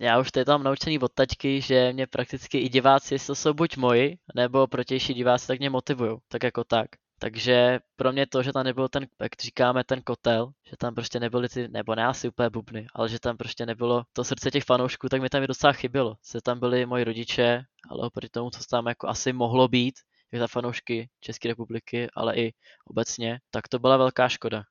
já 0.00 0.18
už 0.18 0.30
tady 0.30 0.44
tam 0.44 0.62
naučený 0.62 0.98
od 0.98 1.12
taťky, 1.14 1.60
že 1.60 1.92
mě 1.92 2.06
prakticky 2.06 2.58
i 2.58 2.68
diváci, 2.68 3.14
jestli 3.14 3.36
jsou 3.36 3.54
buď 3.54 3.76
moji, 3.76 4.16
nebo 4.34 4.66
protější 4.66 5.14
diváci, 5.14 5.46
tak 5.46 5.58
mě 5.58 5.70
motivují, 5.70 6.18
tak 6.28 6.42
jako 6.42 6.64
tak. 6.64 6.88
Takže 7.18 7.78
pro 7.96 8.12
mě 8.12 8.26
to, 8.26 8.42
že 8.42 8.52
tam 8.52 8.64
nebyl 8.64 8.88
ten, 8.88 9.06
jak 9.20 9.32
říkáme, 9.40 9.84
ten 9.84 10.02
kotel, 10.02 10.50
že 10.70 10.76
tam 10.76 10.94
prostě 10.94 11.20
nebyly 11.20 11.48
ty, 11.48 11.68
nebo 11.68 11.94
ne 11.94 12.06
asi 12.06 12.28
úplně 12.28 12.50
bubny, 12.50 12.86
ale 12.94 13.08
že 13.08 13.20
tam 13.20 13.36
prostě 13.36 13.66
nebylo 13.66 14.04
to 14.12 14.24
srdce 14.24 14.50
těch 14.50 14.64
fanoušků, 14.64 15.08
tak 15.08 15.22
mi 15.22 15.28
tam 15.28 15.42
i 15.42 15.46
docela 15.46 15.72
chybělo. 15.72 16.16
Se 16.22 16.40
tam 16.40 16.60
byli 16.60 16.86
moji 16.86 17.04
rodiče, 17.04 17.62
ale 17.90 18.06
oproti 18.06 18.28
tomu, 18.28 18.50
co 18.50 18.60
tam 18.70 18.86
jako 18.86 19.08
asi 19.08 19.32
mohlo 19.32 19.68
být, 19.68 19.94
jak 20.32 20.40
za 20.40 20.46
fanoušky 20.46 21.08
České 21.20 21.48
republiky, 21.48 22.08
ale 22.14 22.36
i 22.36 22.52
obecně, 22.84 23.40
tak 23.50 23.68
to 23.68 23.78
byla 23.78 23.96
velká 23.96 24.28
škoda. 24.28 24.62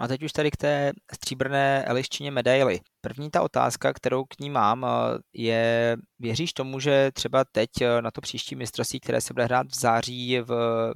A 0.00 0.08
teď 0.08 0.22
už 0.22 0.32
tady 0.32 0.50
k 0.50 0.56
té 0.56 0.92
stříbrné 1.14 1.84
eliščině 1.84 2.30
medaily. 2.30 2.80
První 3.04 3.30
ta 3.30 3.42
otázka, 3.42 3.92
kterou 3.92 4.24
k 4.24 4.38
ní 4.40 4.50
mám, 4.50 4.84
eh, 4.84 5.18
je, 5.34 5.96
věříš 6.18 6.52
tomu, 6.52 6.80
že 6.80 7.10
třeba 7.14 7.44
teď 7.52 7.70
eh, 7.80 8.02
na 8.02 8.10
to 8.10 8.20
příští 8.20 8.56
mistrovství, 8.56 9.00
které 9.00 9.20
se 9.20 9.34
bude 9.34 9.44
hrát 9.44 9.66
v 9.66 9.80
září 9.80 10.40
v, 10.40 10.50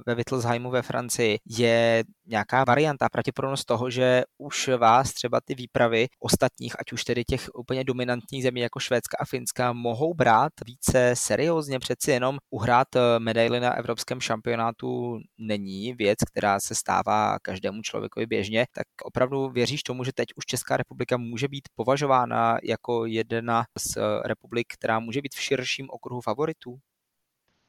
ve 0.05 0.15
Wittlesheimu 0.15 0.69
ve 0.69 0.81
Francii, 0.81 1.37
je 1.45 2.03
nějaká 2.27 2.63
varianta, 2.63 3.09
pravděpodobnost 3.11 3.65
toho, 3.65 3.89
že 3.89 4.23
už 4.37 4.67
vás 4.67 5.13
třeba 5.13 5.39
ty 5.45 5.55
výpravy 5.55 6.07
ostatních, 6.19 6.79
ať 6.79 6.91
už 6.91 7.03
tedy 7.03 7.23
těch 7.23 7.49
úplně 7.55 7.83
dominantních 7.83 8.43
zemí 8.43 8.59
jako 8.61 8.79
Švédska 8.79 9.17
a 9.19 9.25
Finska, 9.25 9.73
mohou 9.73 10.13
brát 10.13 10.51
více 10.65 11.11
seriózně, 11.13 11.79
přeci 11.79 12.11
jenom 12.11 12.37
uhrát 12.49 12.95
eh, 12.95 12.99
medaily 13.19 13.59
na 13.59 13.73
evropském 13.73 14.21
šampionátu 14.21 15.19
není 15.37 15.93
věc, 15.93 16.17
která 16.31 16.59
se 16.59 16.75
stává 16.75 17.39
každému 17.41 17.81
člověkovi 17.81 18.25
běžně, 18.25 18.65
tak 18.73 18.87
opravdu 19.03 19.49
věříš 19.49 19.83
tomu, 19.83 20.03
že 20.03 20.11
teď 20.15 20.27
už 20.35 20.45
Česká 20.45 20.77
republika 20.77 21.17
může 21.17 21.47
být 21.47 21.69
považována 21.75 21.96
považována 21.97 22.57
jako 22.63 23.05
jedna 23.05 23.65
z 23.77 23.97
republik, 24.25 24.67
která 24.73 24.99
může 24.99 25.21
být 25.21 25.35
v 25.35 25.41
širším 25.41 25.87
okruhu 25.89 26.21
favoritů? 26.21 26.77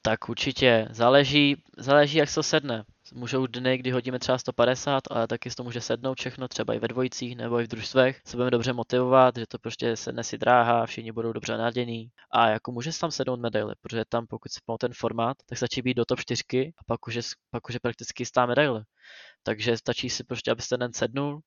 Tak 0.03 0.29
určitě. 0.29 0.88
Záleží, 0.91 1.62
záleží 1.79 2.19
jak 2.19 2.29
se 2.29 2.43
sedne. 2.43 2.85
Můžou 3.14 3.47
dny, 3.47 3.79
kdy 3.79 3.91
hodíme 3.91 4.19
třeba 4.19 4.38
150, 4.38 5.03
ale 5.11 5.27
taky 5.27 5.51
to 5.51 5.64
může 5.64 5.81
sednout 5.81 6.19
všechno, 6.19 6.49
třeba 6.49 6.75
i 6.75 6.79
ve 6.79 6.88
dvojicích 6.88 7.37
nebo 7.37 7.61
i 7.61 7.64
v 7.64 7.69
družstvech. 7.69 8.21
Se 8.27 8.37
budeme 8.37 8.51
dobře 8.51 8.73
motivovat, 8.73 9.37
že 9.37 9.47
to 9.49 9.59
prostě 9.59 9.97
sedne 9.97 10.25
si 10.25 10.38
dráha, 10.38 10.87
všichni 10.87 11.12
budou 11.12 11.33
dobře 11.33 11.57
nadění. 11.57 12.09
A 12.33 12.49
jako 12.49 12.73
může 12.73 12.93
se 12.93 13.01
tam 13.01 13.11
sednout 13.11 13.41
medaile, 13.41 13.75
protože 13.81 14.05
tam 14.09 14.27
pokud 14.27 14.53
si 14.53 14.61
ten 14.81 14.93
formát, 14.95 15.37
tak 15.47 15.59
stačí 15.59 15.83
být 15.83 15.95
do 15.95 16.05
top 16.05 16.21
4 16.21 16.73
a 16.79 16.85
pak 16.87 17.07
už 17.07 17.14
je, 17.14 17.23
pak 17.51 17.69
už 17.69 17.75
je 17.75 17.81
prakticky 17.81 18.27
stá 18.27 18.47
medaile. 18.47 18.85
Takže 19.43 19.77
stačí 19.77 20.11
si 20.11 20.25
prostě, 20.25 20.51
abyste 20.51 20.77
den 20.77 20.93
sednul, 20.93 21.41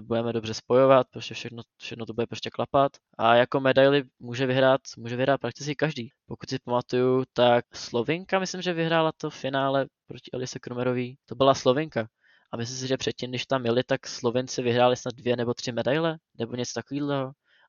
budeme, 0.00 0.32
dobře 0.32 0.54
spojovat, 0.54 1.06
prostě 1.10 1.34
všechno, 1.34 1.62
všechno 1.76 2.06
to 2.06 2.12
bude 2.12 2.26
prostě 2.26 2.50
klapat. 2.50 2.92
A 3.18 3.34
jako 3.34 3.60
medaily 3.60 4.04
může 4.18 4.46
vyhrát, 4.46 4.80
může 4.98 5.16
vyhrát 5.16 5.40
prakticky 5.40 5.74
každý. 5.74 6.10
Pokud 6.26 6.48
si 6.50 6.58
pamatuju, 6.58 7.24
tak 7.32 7.64
Slovinka, 7.76 8.38
myslím, 8.38 8.62
že 8.62 8.72
vyhrála 8.72 9.12
to 9.16 9.30
finále 9.30 9.86
proti 10.06 10.30
Elise 10.32 10.58
Krumerový. 10.58 11.18
To 11.26 11.34
byla 11.34 11.54
Slovinka. 11.54 12.08
A 12.52 12.56
myslím 12.56 12.78
si, 12.78 12.86
že 12.86 12.96
předtím, 12.96 13.30
když 13.30 13.46
tam 13.46 13.64
jeli, 13.64 13.84
tak 13.84 14.06
Slovenci 14.06 14.62
vyhráli 14.62 14.96
snad 14.96 15.14
dvě 15.14 15.36
nebo 15.36 15.54
tři 15.54 15.72
medaile, 15.72 16.18
nebo 16.38 16.56
něco 16.56 16.72
takového. 16.74 17.26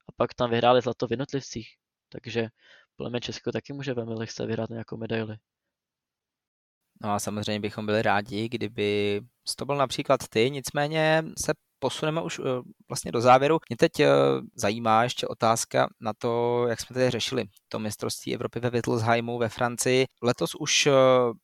A 0.09 0.11
pak 0.15 0.33
tam 0.33 0.49
vyhráli 0.49 0.81
zlato 0.81 1.07
v 1.07 1.11
jednotlivcích. 1.11 1.67
Takže 2.09 2.47
podle 2.95 3.09
mě 3.09 3.21
Česko 3.21 3.51
taky 3.51 3.73
může 3.73 3.93
velmi 3.93 4.13
lehce 4.13 4.45
vyhrát 4.45 4.69
nějakou 4.69 4.97
medaili. 4.97 5.37
No 7.03 7.11
a 7.11 7.19
samozřejmě 7.19 7.59
bychom 7.59 7.85
byli 7.85 8.01
rádi, 8.01 8.49
kdyby 8.49 9.21
to 9.57 9.65
byl 9.65 9.75
například 9.75 10.27
ty, 10.29 10.51
nicméně 10.51 11.23
se 11.45 11.53
posuneme 11.81 12.21
už 12.21 12.39
eh, 12.39 12.43
vlastně 12.89 13.11
do 13.11 13.21
závěru. 13.21 13.59
Mě 13.69 13.77
teď 13.77 13.99
eh, 13.99 14.07
zajímá 14.55 15.03
ještě 15.03 15.27
otázka 15.27 15.87
na 16.01 16.13
to, 16.13 16.65
jak 16.69 16.81
jsme 16.81 16.93
tady 16.93 17.09
řešili 17.09 17.45
to 17.69 17.79
mistrovství 17.79 18.33
Evropy 18.35 18.59
ve 18.59 18.69
Wittlesheimu 18.69 19.37
ve 19.37 19.49
Francii. 19.49 20.05
Letos 20.23 20.55
už 20.55 20.87
eh, 20.87 20.91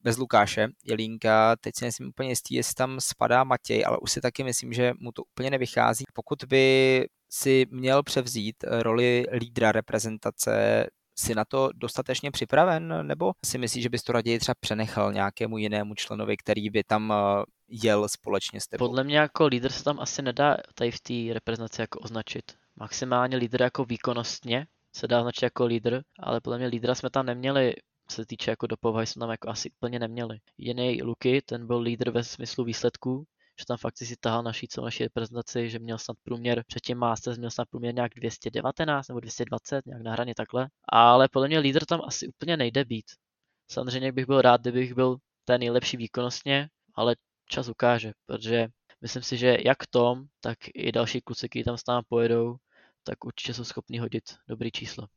bez 0.01 0.17
Lukáše 0.17 0.67
Jelínka, 0.85 1.55
teď 1.55 1.75
si 1.75 1.85
nejsem 1.85 2.07
úplně 2.07 2.29
jistý, 2.29 2.55
jestli 2.55 2.73
tam 2.73 2.99
spadá 2.99 3.43
Matěj, 3.43 3.83
ale 3.87 3.97
už 3.97 4.11
si 4.11 4.21
taky 4.21 4.43
myslím, 4.43 4.73
že 4.73 4.91
mu 4.99 5.11
to 5.11 5.23
úplně 5.23 5.49
nevychází. 5.49 6.03
Pokud 6.13 6.43
by 6.43 7.05
si 7.29 7.65
měl 7.71 8.03
převzít 8.03 8.55
roli 8.67 9.25
lídra 9.33 9.71
reprezentace 9.71 10.85
jsi 11.19 11.35
na 11.35 11.45
to 11.45 11.69
dostatečně 11.73 12.31
připraven, 12.31 13.07
nebo 13.07 13.31
si 13.45 13.57
myslíš, 13.57 13.83
že 13.83 13.89
bys 13.89 14.03
to 14.03 14.11
raději 14.11 14.39
třeba 14.39 14.55
přenechal 14.59 15.13
nějakému 15.13 15.57
jinému 15.57 15.95
členovi, 15.95 16.37
který 16.37 16.69
by 16.69 16.83
tam 16.83 17.13
eh, 17.13 17.43
jel 17.67 18.09
společně 18.09 18.61
s 18.61 18.67
tebou? 18.67 18.87
Podle 18.87 19.03
mě 19.03 19.17
jako 19.17 19.45
lídr 19.47 19.71
se 19.71 19.83
tam 19.83 19.99
asi 19.99 20.21
nedá 20.21 20.57
tady 20.75 20.91
v 20.91 20.99
té 20.99 21.33
reprezentaci 21.33 21.81
jako 21.81 21.99
označit. 21.99 22.43
Maximálně 22.75 23.37
lídr 23.37 23.61
jako 23.61 23.85
výkonnostně 23.85 24.67
se 24.95 25.07
dá 25.07 25.19
označit 25.19 25.43
jako 25.43 25.65
lídr, 25.65 26.01
ale 26.19 26.41
podle 26.41 26.57
mě 26.57 26.67
lídra 26.67 26.95
jsme 26.95 27.09
tam 27.09 27.25
neměli 27.25 27.73
se 28.11 28.25
týče 28.25 28.51
jako 28.51 28.67
do 28.67 28.77
povahy 28.77 29.07
jsme 29.07 29.19
tam 29.19 29.29
jako 29.29 29.49
asi 29.49 29.71
úplně 29.71 29.99
neměli. 29.99 30.37
Jiný 30.57 31.03
Luky, 31.03 31.41
ten 31.41 31.67
byl 31.67 31.79
lídr 31.79 32.09
ve 32.11 32.23
smyslu 32.23 32.63
výsledků, 32.63 33.25
že 33.59 33.65
tam 33.65 33.77
fakt 33.77 33.97
si 33.97 34.15
tahal 34.19 34.43
naší 34.43 34.67
celou 34.67 34.85
naší 34.85 35.03
reprezentaci, 35.03 35.69
že 35.69 35.79
měl 35.79 35.97
snad 35.97 36.17
průměr, 36.23 36.63
předtím 36.67 36.97
Masters 36.97 37.37
měl 37.37 37.51
snad 37.51 37.69
průměr 37.69 37.95
nějak 37.95 38.11
219 38.15 39.07
nebo 39.07 39.19
220, 39.19 39.85
nějak 39.85 40.01
na 40.01 40.11
hraně 40.11 40.35
takhle. 40.35 40.67
Ale 40.89 41.29
podle 41.31 41.47
mě 41.47 41.59
lídr 41.59 41.85
tam 41.85 42.01
asi 42.05 42.27
úplně 42.27 42.57
nejde 42.57 42.85
být. 42.85 43.05
Samozřejmě 43.71 44.11
bych 44.11 44.25
byl 44.25 44.41
rád, 44.41 44.61
kdybych 44.61 44.93
byl 44.93 45.17
ten 45.45 45.59
nejlepší 45.59 45.97
výkonnostně, 45.97 46.69
ale 46.95 47.15
čas 47.49 47.69
ukáže, 47.69 48.11
protože 48.25 48.67
myslím 49.01 49.23
si, 49.23 49.37
že 49.37 49.57
jak 49.65 49.87
Tom, 49.87 50.25
tak 50.39 50.57
i 50.73 50.91
další 50.91 51.21
kluci, 51.21 51.49
kteří 51.49 51.63
tam 51.63 51.77
s 51.77 51.85
námi 51.87 52.03
pojedou, 52.09 52.55
tak 53.03 53.25
určitě 53.25 53.53
jsou 53.53 53.63
schopni 53.63 53.99
hodit 53.99 54.23
dobrý 54.47 54.71
číslo 54.71 55.07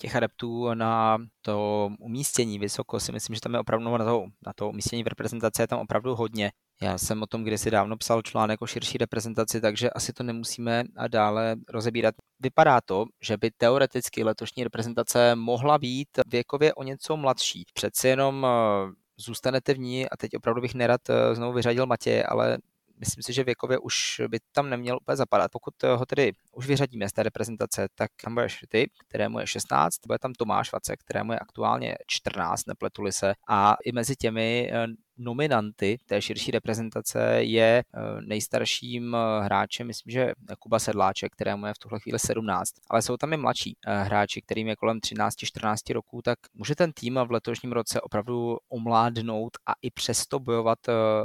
těch 0.00 0.16
adeptů 0.16 0.74
na 0.74 1.18
to 1.42 1.88
umístění 1.98 2.58
vysoko 2.58 3.00
si 3.00 3.12
myslím, 3.12 3.34
že 3.34 3.40
tam 3.40 3.54
je 3.54 3.60
opravdu 3.60 3.98
na 3.98 4.04
to, 4.04 4.26
na 4.46 4.52
to 4.52 4.68
umístění 4.68 5.02
v 5.02 5.06
reprezentaci 5.06 5.62
je 5.62 5.68
tam 5.68 5.78
opravdu 5.78 6.14
hodně. 6.14 6.52
Já 6.82 6.98
jsem 6.98 7.22
o 7.22 7.26
tom 7.26 7.44
kdysi 7.44 7.70
dávno 7.70 7.96
psal 7.96 8.22
článek 8.22 8.62
o 8.62 8.66
širší 8.66 8.98
reprezentaci, 8.98 9.60
takže 9.60 9.90
asi 9.90 10.12
to 10.12 10.22
nemusíme 10.22 10.84
a 10.96 11.08
dále 11.08 11.56
rozebírat. 11.68 12.14
Vypadá 12.40 12.80
to, 12.80 13.04
že 13.22 13.36
by 13.36 13.50
teoreticky 13.50 14.24
letošní 14.24 14.64
reprezentace 14.64 15.34
mohla 15.34 15.78
být 15.78 16.08
věkově 16.26 16.74
o 16.74 16.82
něco 16.82 17.16
mladší. 17.16 17.64
Přeci 17.74 18.08
jenom 18.08 18.46
eh, 18.46 18.92
zůstanete 19.16 19.74
v 19.74 19.78
ní 19.78 20.08
a 20.08 20.16
teď 20.16 20.36
opravdu 20.36 20.60
bych 20.60 20.74
nerad 20.74 21.00
eh, 21.10 21.34
znovu 21.34 21.52
vyřadil 21.52 21.86
Matěje, 21.86 22.24
ale 22.24 22.58
myslím 23.00 23.22
si, 23.22 23.32
že 23.32 23.44
věkově 23.44 23.78
už 23.78 24.20
by 24.28 24.38
tam 24.52 24.70
neměl 24.70 24.96
úplně 24.96 25.16
zapadat. 25.16 25.50
Pokud 25.52 25.74
ho 25.96 26.06
tedy 26.06 26.32
už 26.52 26.66
vyřadíme 26.66 27.08
z 27.08 27.12
té 27.12 27.22
reprezentace, 27.22 27.88
tak 27.94 28.10
tam 28.24 28.34
budeš 28.34 28.64
ty, 28.68 28.90
kterému 29.08 29.38
je 29.38 29.46
16, 29.46 30.06
bude 30.06 30.18
tam 30.18 30.32
Tomáš 30.32 30.72
Vace, 30.72 30.96
kterému 30.96 31.32
je 31.32 31.38
aktuálně 31.38 31.94
14, 32.06 32.66
nepletuli 32.66 33.12
se, 33.12 33.34
a 33.48 33.76
i 33.84 33.92
mezi 33.92 34.16
těmi 34.16 34.70
eh, 34.72 34.86
nominanty 35.20 35.98
té 36.06 36.22
širší 36.22 36.50
reprezentace 36.50 37.20
je 37.38 37.84
eh, 37.94 38.00
nejstarším 38.20 39.14
eh, 39.14 39.44
hráčem, 39.44 39.86
myslím, 39.86 40.10
že 40.10 40.32
Kuba 40.58 40.78
Sedláček, 40.78 41.32
kterému 41.32 41.66
je 41.66 41.74
v 41.74 41.78
tuhle 41.78 42.00
chvíli 42.00 42.18
17, 42.18 42.70
ale 42.90 43.02
jsou 43.02 43.16
tam 43.16 43.32
i 43.32 43.36
mladší 43.36 43.76
hráči, 43.86 44.42
kterým 44.42 44.68
je 44.68 44.76
kolem 44.76 44.98
13-14 44.98 45.94
roků, 45.94 46.22
tak 46.22 46.38
může 46.54 46.74
ten 46.74 46.92
tým 46.92 47.20
v 47.26 47.30
letošním 47.30 47.72
roce 47.72 48.00
opravdu 48.00 48.58
omládnout 48.68 49.56
a 49.66 49.72
i 49.82 49.90
přesto 49.90 50.38
bojovat 50.38 50.78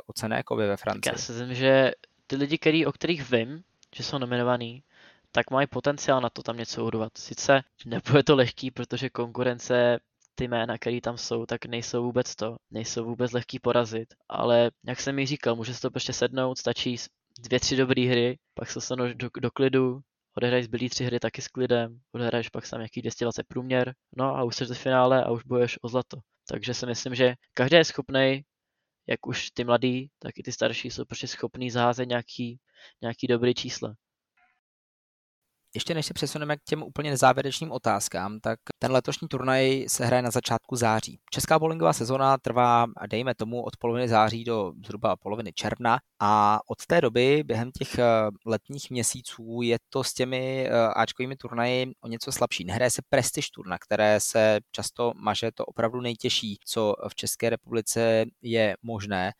o 0.06 0.14
cené 0.14 0.44
kovy 0.44 0.68
ve 0.68 0.78
Francii. 0.78 1.02
Tak 1.02 1.14
já 1.14 1.20
si 1.20 1.32
myslím, 1.32 1.56
že 1.56 1.92
ty 2.28 2.36
lidi, 2.36 2.58
který, 2.58 2.86
o 2.86 2.92
kterých 2.92 3.32
vím, 3.32 3.64
že 3.96 4.04
jsou 4.04 4.18
nominovaný, 4.18 4.84
tak 5.32 5.52
mají 5.52 5.68
potenciál 5.68 6.22
na 6.22 6.30
to 6.30 6.44
tam 6.44 6.58
něco 6.58 6.86
urvat. 6.86 7.18
Sice 7.18 7.64
nebude 7.86 8.24
to 8.24 8.36
lehký, 8.36 8.72
protože 8.72 9.10
konkurence 9.10 10.00
ty 10.36 10.48
jména, 10.48 10.78
které 10.78 11.02
tam 11.02 11.18
jsou, 11.18 11.46
tak 11.46 11.66
nejsou 11.66 12.04
vůbec 12.04 12.36
to, 12.36 12.58
nejsou 12.72 13.06
vůbec 13.06 13.32
lehký 13.32 13.60
porazit, 13.60 14.14
ale 14.30 14.72
jak 14.88 15.00
jsem 15.00 15.16
mi 15.16 15.26
říkal, 15.26 15.56
může 15.56 15.74
se 15.74 15.82
to 15.82 15.92
prostě 15.92 16.14
sednout, 16.14 16.58
stačí 16.58 16.96
dvě, 17.40 17.60
tři 17.60 17.76
dobré 17.76 18.02
hry, 18.02 18.38
pak 18.54 18.70
se 18.70 18.74
dostanou 18.78 19.14
do, 19.14 19.30
do 19.40 19.52
klidu, 19.52 20.00
odehraješ 20.38 20.66
zbylý 20.66 20.90
tři 20.90 21.06
hry 21.06 21.20
taky 21.20 21.42
s 21.42 21.48
klidem, 21.48 22.00
odehraješ 22.12 22.50
pak 22.50 22.66
sam 22.66 22.80
nějaký 22.80 23.02
220 23.02 23.48
průměr, 23.48 23.94
no 24.18 24.36
a 24.36 24.44
už 24.44 24.56
jsi 24.56 24.66
v 24.66 24.78
finále 24.78 25.24
a 25.24 25.32
už 25.32 25.44
boješ 25.44 25.80
o 25.82 25.88
zlato. 25.88 26.18
Takže 26.48 26.74
si 26.74 26.86
myslím, 26.86 27.16
že 27.16 27.36
každý 27.54 27.78
je 27.78 27.86
schopný, 27.86 28.42
jak 29.08 29.28
už 29.28 29.52
ty 29.52 29.64
mladí, 29.64 30.10
tak 30.20 30.38
i 30.38 30.44
ty 30.44 30.52
starší 30.52 30.90
jsou 30.90 31.06
prostě 31.06 31.28
schopní 31.28 31.72
zaházet 31.72 32.10
nějaký, 32.10 32.60
nějaký 33.02 33.28
dobrý 33.28 33.54
čísla. 33.54 33.94
Ještě 35.76 35.94
než 35.94 36.06
se 36.06 36.14
přesuneme 36.14 36.58
k 36.58 36.64
těm 36.64 36.84
úplně 36.84 37.18
závěrečným 37.18 37.72
otázkám, 37.72 38.40
tak 38.40 38.60
ten 38.80 38.92
letošní 38.92 39.28
turnaj 39.28 39.86
se 39.88 40.06
hraje 40.06 40.22
na 40.22 40.32
začátku 40.32 40.76
září. 40.76 41.20
Česká 41.32 41.60
bowlingová 41.60 41.94
sezona 41.94 42.38
trvá, 42.38 42.86
dejme 43.08 43.36
tomu, 43.36 43.64
od 43.64 43.78
poloviny 43.78 44.08
září 44.08 44.44
do 44.44 44.74
zhruba 44.86 45.16
poloviny 45.16 45.54
června 45.54 46.00
a 46.20 46.60
od 46.68 46.86
té 46.86 47.02
doby 47.02 47.44
během 47.46 47.72
těch 47.72 48.00
eh, 48.00 48.04
letních 48.46 48.90
měsíců 48.90 49.62
je 49.62 49.78
to 49.90 50.04
s 50.04 50.14
těmi 50.14 50.68
eh, 50.70 50.88
Ačkovými 50.96 51.36
turnaji 51.36 51.92
o 52.02 52.08
něco 52.08 52.32
slabší. 52.32 52.66
Nehraje 52.66 52.92
se 52.92 53.02
prestiž 53.10 53.50
turna, 53.50 53.78
které 53.78 54.20
se 54.20 54.60
často 54.72 55.12
maže 55.16 55.52
to 55.52 55.66
opravdu 55.66 56.02
nejtěžší, 56.02 56.58
co 56.66 56.94
v 57.08 57.16
České 57.16 57.50
republice 57.50 58.26
je 58.42 58.76
možné 58.82 59.32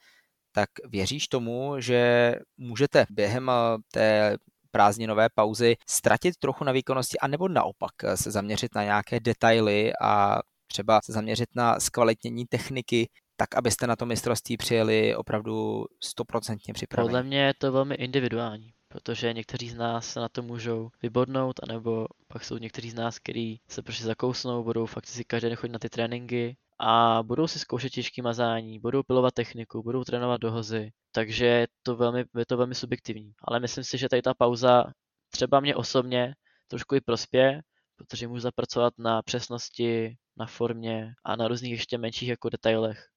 tak 0.56 0.70
věříš 0.88 1.28
tomu, 1.28 1.76
že 1.80 2.34
můžete 2.58 3.06
během 3.10 3.50
eh, 3.50 3.78
té 3.92 4.38
prázdninové 4.76 5.28
pauzy 5.36 5.76
ztratit 5.90 6.36
trochu 6.38 6.64
na 6.64 6.72
výkonnosti, 6.72 7.20
anebo 7.20 7.48
naopak 7.48 7.92
se 8.16 8.32
zaměřit 8.32 8.76
na 8.76 8.84
nějaké 8.84 9.20
detaily 9.20 9.92
a 10.02 10.40
třeba 10.68 11.00
se 11.06 11.14
zaměřit 11.14 11.50
na 11.56 11.80
zkvalitnění 11.80 12.46
techniky, 12.46 13.10
tak 13.38 13.56
abyste 13.56 13.88
na 13.88 13.96
to 13.96 14.06
mistrovství 14.06 14.58
přijeli 14.58 15.16
opravdu 15.16 15.86
stoprocentně 16.04 16.74
připraveni? 16.74 17.10
Podle 17.10 17.24
mě 17.24 17.42
je 17.42 17.54
to 17.54 17.72
velmi 17.72 17.96
individuální, 17.96 18.74
protože 18.88 19.34
někteří 19.34 19.70
z 19.70 19.76
nás 19.76 20.08
se 20.08 20.20
na 20.20 20.30
to 20.30 20.42
můžou 20.42 20.90
vybodnout, 21.02 21.60
anebo 21.64 22.08
pak 22.28 22.44
jsou 22.44 22.58
někteří 22.58 22.90
z 22.90 22.96
nás, 22.96 23.20
kteří 23.20 23.62
se 23.68 23.82
prostě 23.82 24.04
zakousnou, 24.04 24.64
budou 24.64 24.86
fakt 24.86 25.08
si 25.08 25.24
každý 25.24 25.50
den 25.50 25.56
chodit 25.56 25.74
na 25.74 25.80
ty 25.80 25.90
tréninky 25.90 26.58
a 26.80 27.24
budou 27.24 27.48
si 27.48 27.60
zkoušet 27.60 27.90
těžké 27.90 28.22
mazání, 28.22 28.80
budou 28.80 29.04
pilovat 29.04 29.34
techniku, 29.34 29.84
budou 29.84 30.04
trénovat 30.04 30.42
dohozy, 30.42 30.92
takže 31.12 31.46
je 31.46 31.68
to 31.84 31.96
velmi, 31.96 32.26
je 32.38 32.46
to 32.46 32.58
velmi 32.58 32.76
subjektivní. 32.76 33.34
Ale 33.44 33.60
myslím 33.60 33.84
si, 33.84 33.98
že 33.98 34.10
tady 34.10 34.22
ta 34.22 34.34
pauza 34.34 34.86
třeba 35.30 35.60
mě 35.60 35.76
osobně 35.76 36.36
trošku 36.68 36.96
i 36.96 37.02
prospěje, 37.02 37.62
protože 37.96 38.28
můžu 38.28 38.40
zapracovat 38.42 38.94
na 38.98 39.22
přesnosti, 39.22 40.16
na 40.38 40.46
formě 40.46 41.14
a 41.26 41.36
na 41.36 41.48
různých 41.48 41.72
ještě 41.72 41.98
menších 41.98 42.30
jako 42.30 42.50
detailech. 42.50 43.08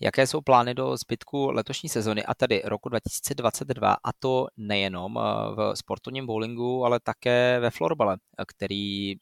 Jaké 0.00 0.26
jsou 0.26 0.40
plány 0.40 0.74
do 0.74 0.96
zbytku 0.96 1.50
letošní 1.50 1.88
sezony 1.88 2.24
a 2.24 2.34
tedy 2.34 2.62
roku 2.64 2.88
2022 2.88 3.92
a 3.92 4.12
to 4.18 4.46
nejenom 4.56 5.18
eh, 5.18 5.22
v 5.54 5.76
sportovním 5.76 6.26
bowlingu, 6.26 6.84
ale 6.84 7.00
také 7.00 7.60
ve 7.60 7.70
florbale, 7.70 8.16
který 8.46 9.16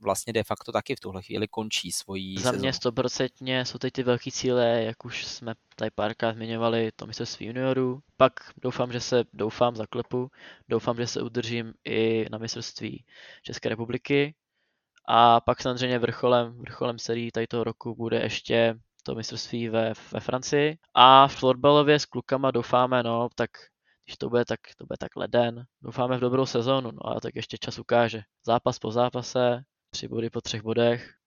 vlastně 0.00 0.32
de 0.32 0.44
facto 0.44 0.72
taky 0.72 0.96
v 0.96 1.00
tuhle 1.00 1.22
chvíli 1.22 1.48
končí 1.48 1.92
svoji 1.92 2.38
Za 2.38 2.52
mě 2.52 2.72
stoprocentně 2.72 3.64
jsou 3.64 3.78
teď 3.78 3.92
ty 3.92 4.02
velký 4.02 4.32
cíle, 4.32 4.82
jak 4.82 5.04
už 5.04 5.26
jsme 5.26 5.54
tady 5.76 5.90
párkrát 5.90 6.32
zmiňovali, 6.32 6.90
to 6.96 7.06
mistrovství 7.06 7.46
juniorů. 7.46 8.00
Pak 8.16 8.32
doufám, 8.62 8.92
že 8.92 9.00
se, 9.00 9.24
doufám, 9.32 9.76
zaklepu, 9.76 10.30
doufám, 10.68 10.96
že 10.96 11.06
se 11.06 11.22
udržím 11.22 11.74
i 11.84 12.26
na 12.30 12.38
mistrovství 12.38 13.04
České 13.42 13.68
republiky. 13.68 14.34
A 15.08 15.40
pak 15.40 15.62
samozřejmě 15.62 15.98
vrcholem, 15.98 16.58
vrcholem 16.58 16.98
sérii 16.98 17.30
tady 17.30 17.46
toho 17.46 17.64
roku 17.64 17.94
bude 17.94 18.20
ještě 18.20 18.74
to 19.02 19.14
mistrovství 19.14 19.68
ve, 19.68 19.92
ve 20.12 20.20
Francii. 20.20 20.78
A 20.94 21.28
v 21.28 21.36
florbalově 21.36 21.98
s 21.98 22.06
klukama 22.06 22.50
doufáme, 22.50 23.02
no, 23.02 23.28
tak 23.34 23.50
když 24.04 24.16
to 24.16 24.28
bude 24.28 24.44
tak, 24.44 24.60
to 24.76 24.86
bude 24.86 24.96
tak 24.96 25.16
leden, 25.16 25.64
doufáme 25.82 26.16
v 26.16 26.20
dobrou 26.20 26.46
sezónu, 26.46 26.90
no 26.90 27.06
a 27.06 27.20
tak 27.20 27.36
ještě 27.36 27.58
čas 27.58 27.78
ukáže. 27.78 28.22
Zápas 28.46 28.78
po 28.78 28.90
zápase, 28.90 29.62
tři 29.90 30.08
body 30.08 30.30
po 30.30 30.40
třech 30.40 30.62
bodech. 30.62 31.18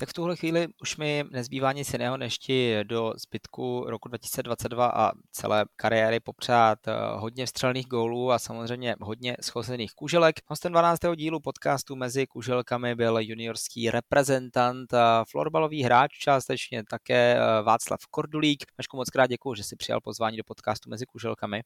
Tak 0.00 0.08
v 0.08 0.12
tuhle 0.12 0.36
chvíli 0.36 0.66
už 0.82 0.96
mi 0.96 1.24
nezbývá 1.30 1.72
nic 1.72 1.92
jiného, 1.92 2.16
než 2.16 2.38
ti 2.38 2.84
do 2.84 3.12
zbytku 3.16 3.84
roku 3.88 4.08
2022 4.08 4.86
a 4.86 5.12
celé 5.32 5.64
kariéry 5.76 6.20
popřát 6.20 6.88
eh, 6.88 6.92
hodně 7.14 7.46
vstřelných 7.46 7.86
gólů 7.86 8.32
a 8.32 8.38
samozřejmě 8.38 8.96
hodně 9.00 9.36
schozených 9.40 9.92
kuželek. 9.92 10.34
Hostem 10.46 10.72
12. 10.72 11.00
dílu 11.16 11.40
podcastu 11.40 11.96
mezi 11.96 12.26
kuželkami 12.26 12.94
byl 12.94 13.18
juniorský 13.20 13.90
reprezentant 13.90 14.94
florbalový 15.30 15.82
hráč, 15.82 16.10
částečně 16.18 16.82
také 16.90 17.36
eh, 17.36 17.62
Václav 17.62 18.00
Kordulík. 18.10 18.64
Vašku 18.78 18.96
moc 18.96 19.10
krát 19.10 19.26
děkuji, 19.26 19.54
že 19.54 19.64
si 19.64 19.76
přijal 19.76 20.00
pozvání 20.00 20.36
do 20.36 20.44
podcastu 20.46 20.90
mezi 20.90 21.06
kuželkami. 21.06 21.62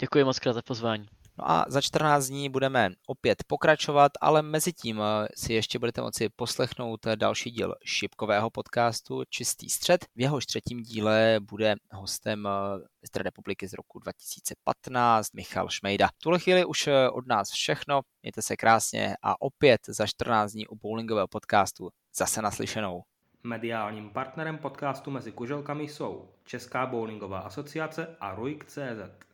Děkuji 0.00 0.24
moc 0.24 0.38
krát 0.38 0.52
za 0.52 0.62
pozvání. 0.62 1.06
No 1.40 1.50
a 1.50 1.64
za 1.68 1.80
14 1.80 2.26
dní 2.26 2.48
budeme 2.48 2.90
opět 3.06 3.44
pokračovat, 3.46 4.12
ale 4.20 4.42
mezi 4.42 4.72
tím 4.72 5.00
eh, 5.00 5.28
si 5.36 5.52
ještě 5.52 5.78
budete 5.78 6.00
moci 6.00 6.28
poslechnout 6.36 7.06
eh, 7.06 7.16
další 7.16 7.50
díl 7.50 7.74
šipkového 7.84 8.50
podcastu 8.50 9.22
Čistý 9.28 9.70
střed. 9.70 10.04
V 10.16 10.20
jehož 10.20 10.46
třetím 10.46 10.82
díle 10.82 11.36
bude 11.40 11.74
hostem 11.90 12.48
eh, 13.16 13.22
republiky 13.22 13.68
z 13.68 13.72
roku 13.72 13.98
2015 13.98 15.32
Michal 15.34 15.68
Šmejda. 15.68 16.06
V 16.06 16.22
tuhle 16.22 16.38
chvíli 16.38 16.64
už 16.64 16.88
od 17.12 17.26
nás 17.26 17.50
všechno, 17.50 18.00
mějte 18.22 18.42
se 18.42 18.56
krásně 18.56 19.16
a 19.22 19.40
opět 19.40 19.80
za 19.88 20.06
14 20.06 20.52
dní 20.52 20.66
u 20.66 20.76
bowlingového 20.76 21.28
podcastu 21.28 21.88
zase 22.16 22.42
naslyšenou. 22.42 23.02
Mediálním 23.42 24.10
partnerem 24.10 24.58
podcastu 24.58 25.10
mezi 25.10 25.32
kuželkami 25.32 25.84
jsou 25.84 26.28
Česká 26.44 26.86
bowlingová 26.86 27.38
asociace 27.38 28.16
a 28.20 28.34
RUIK.cz. 28.34 29.29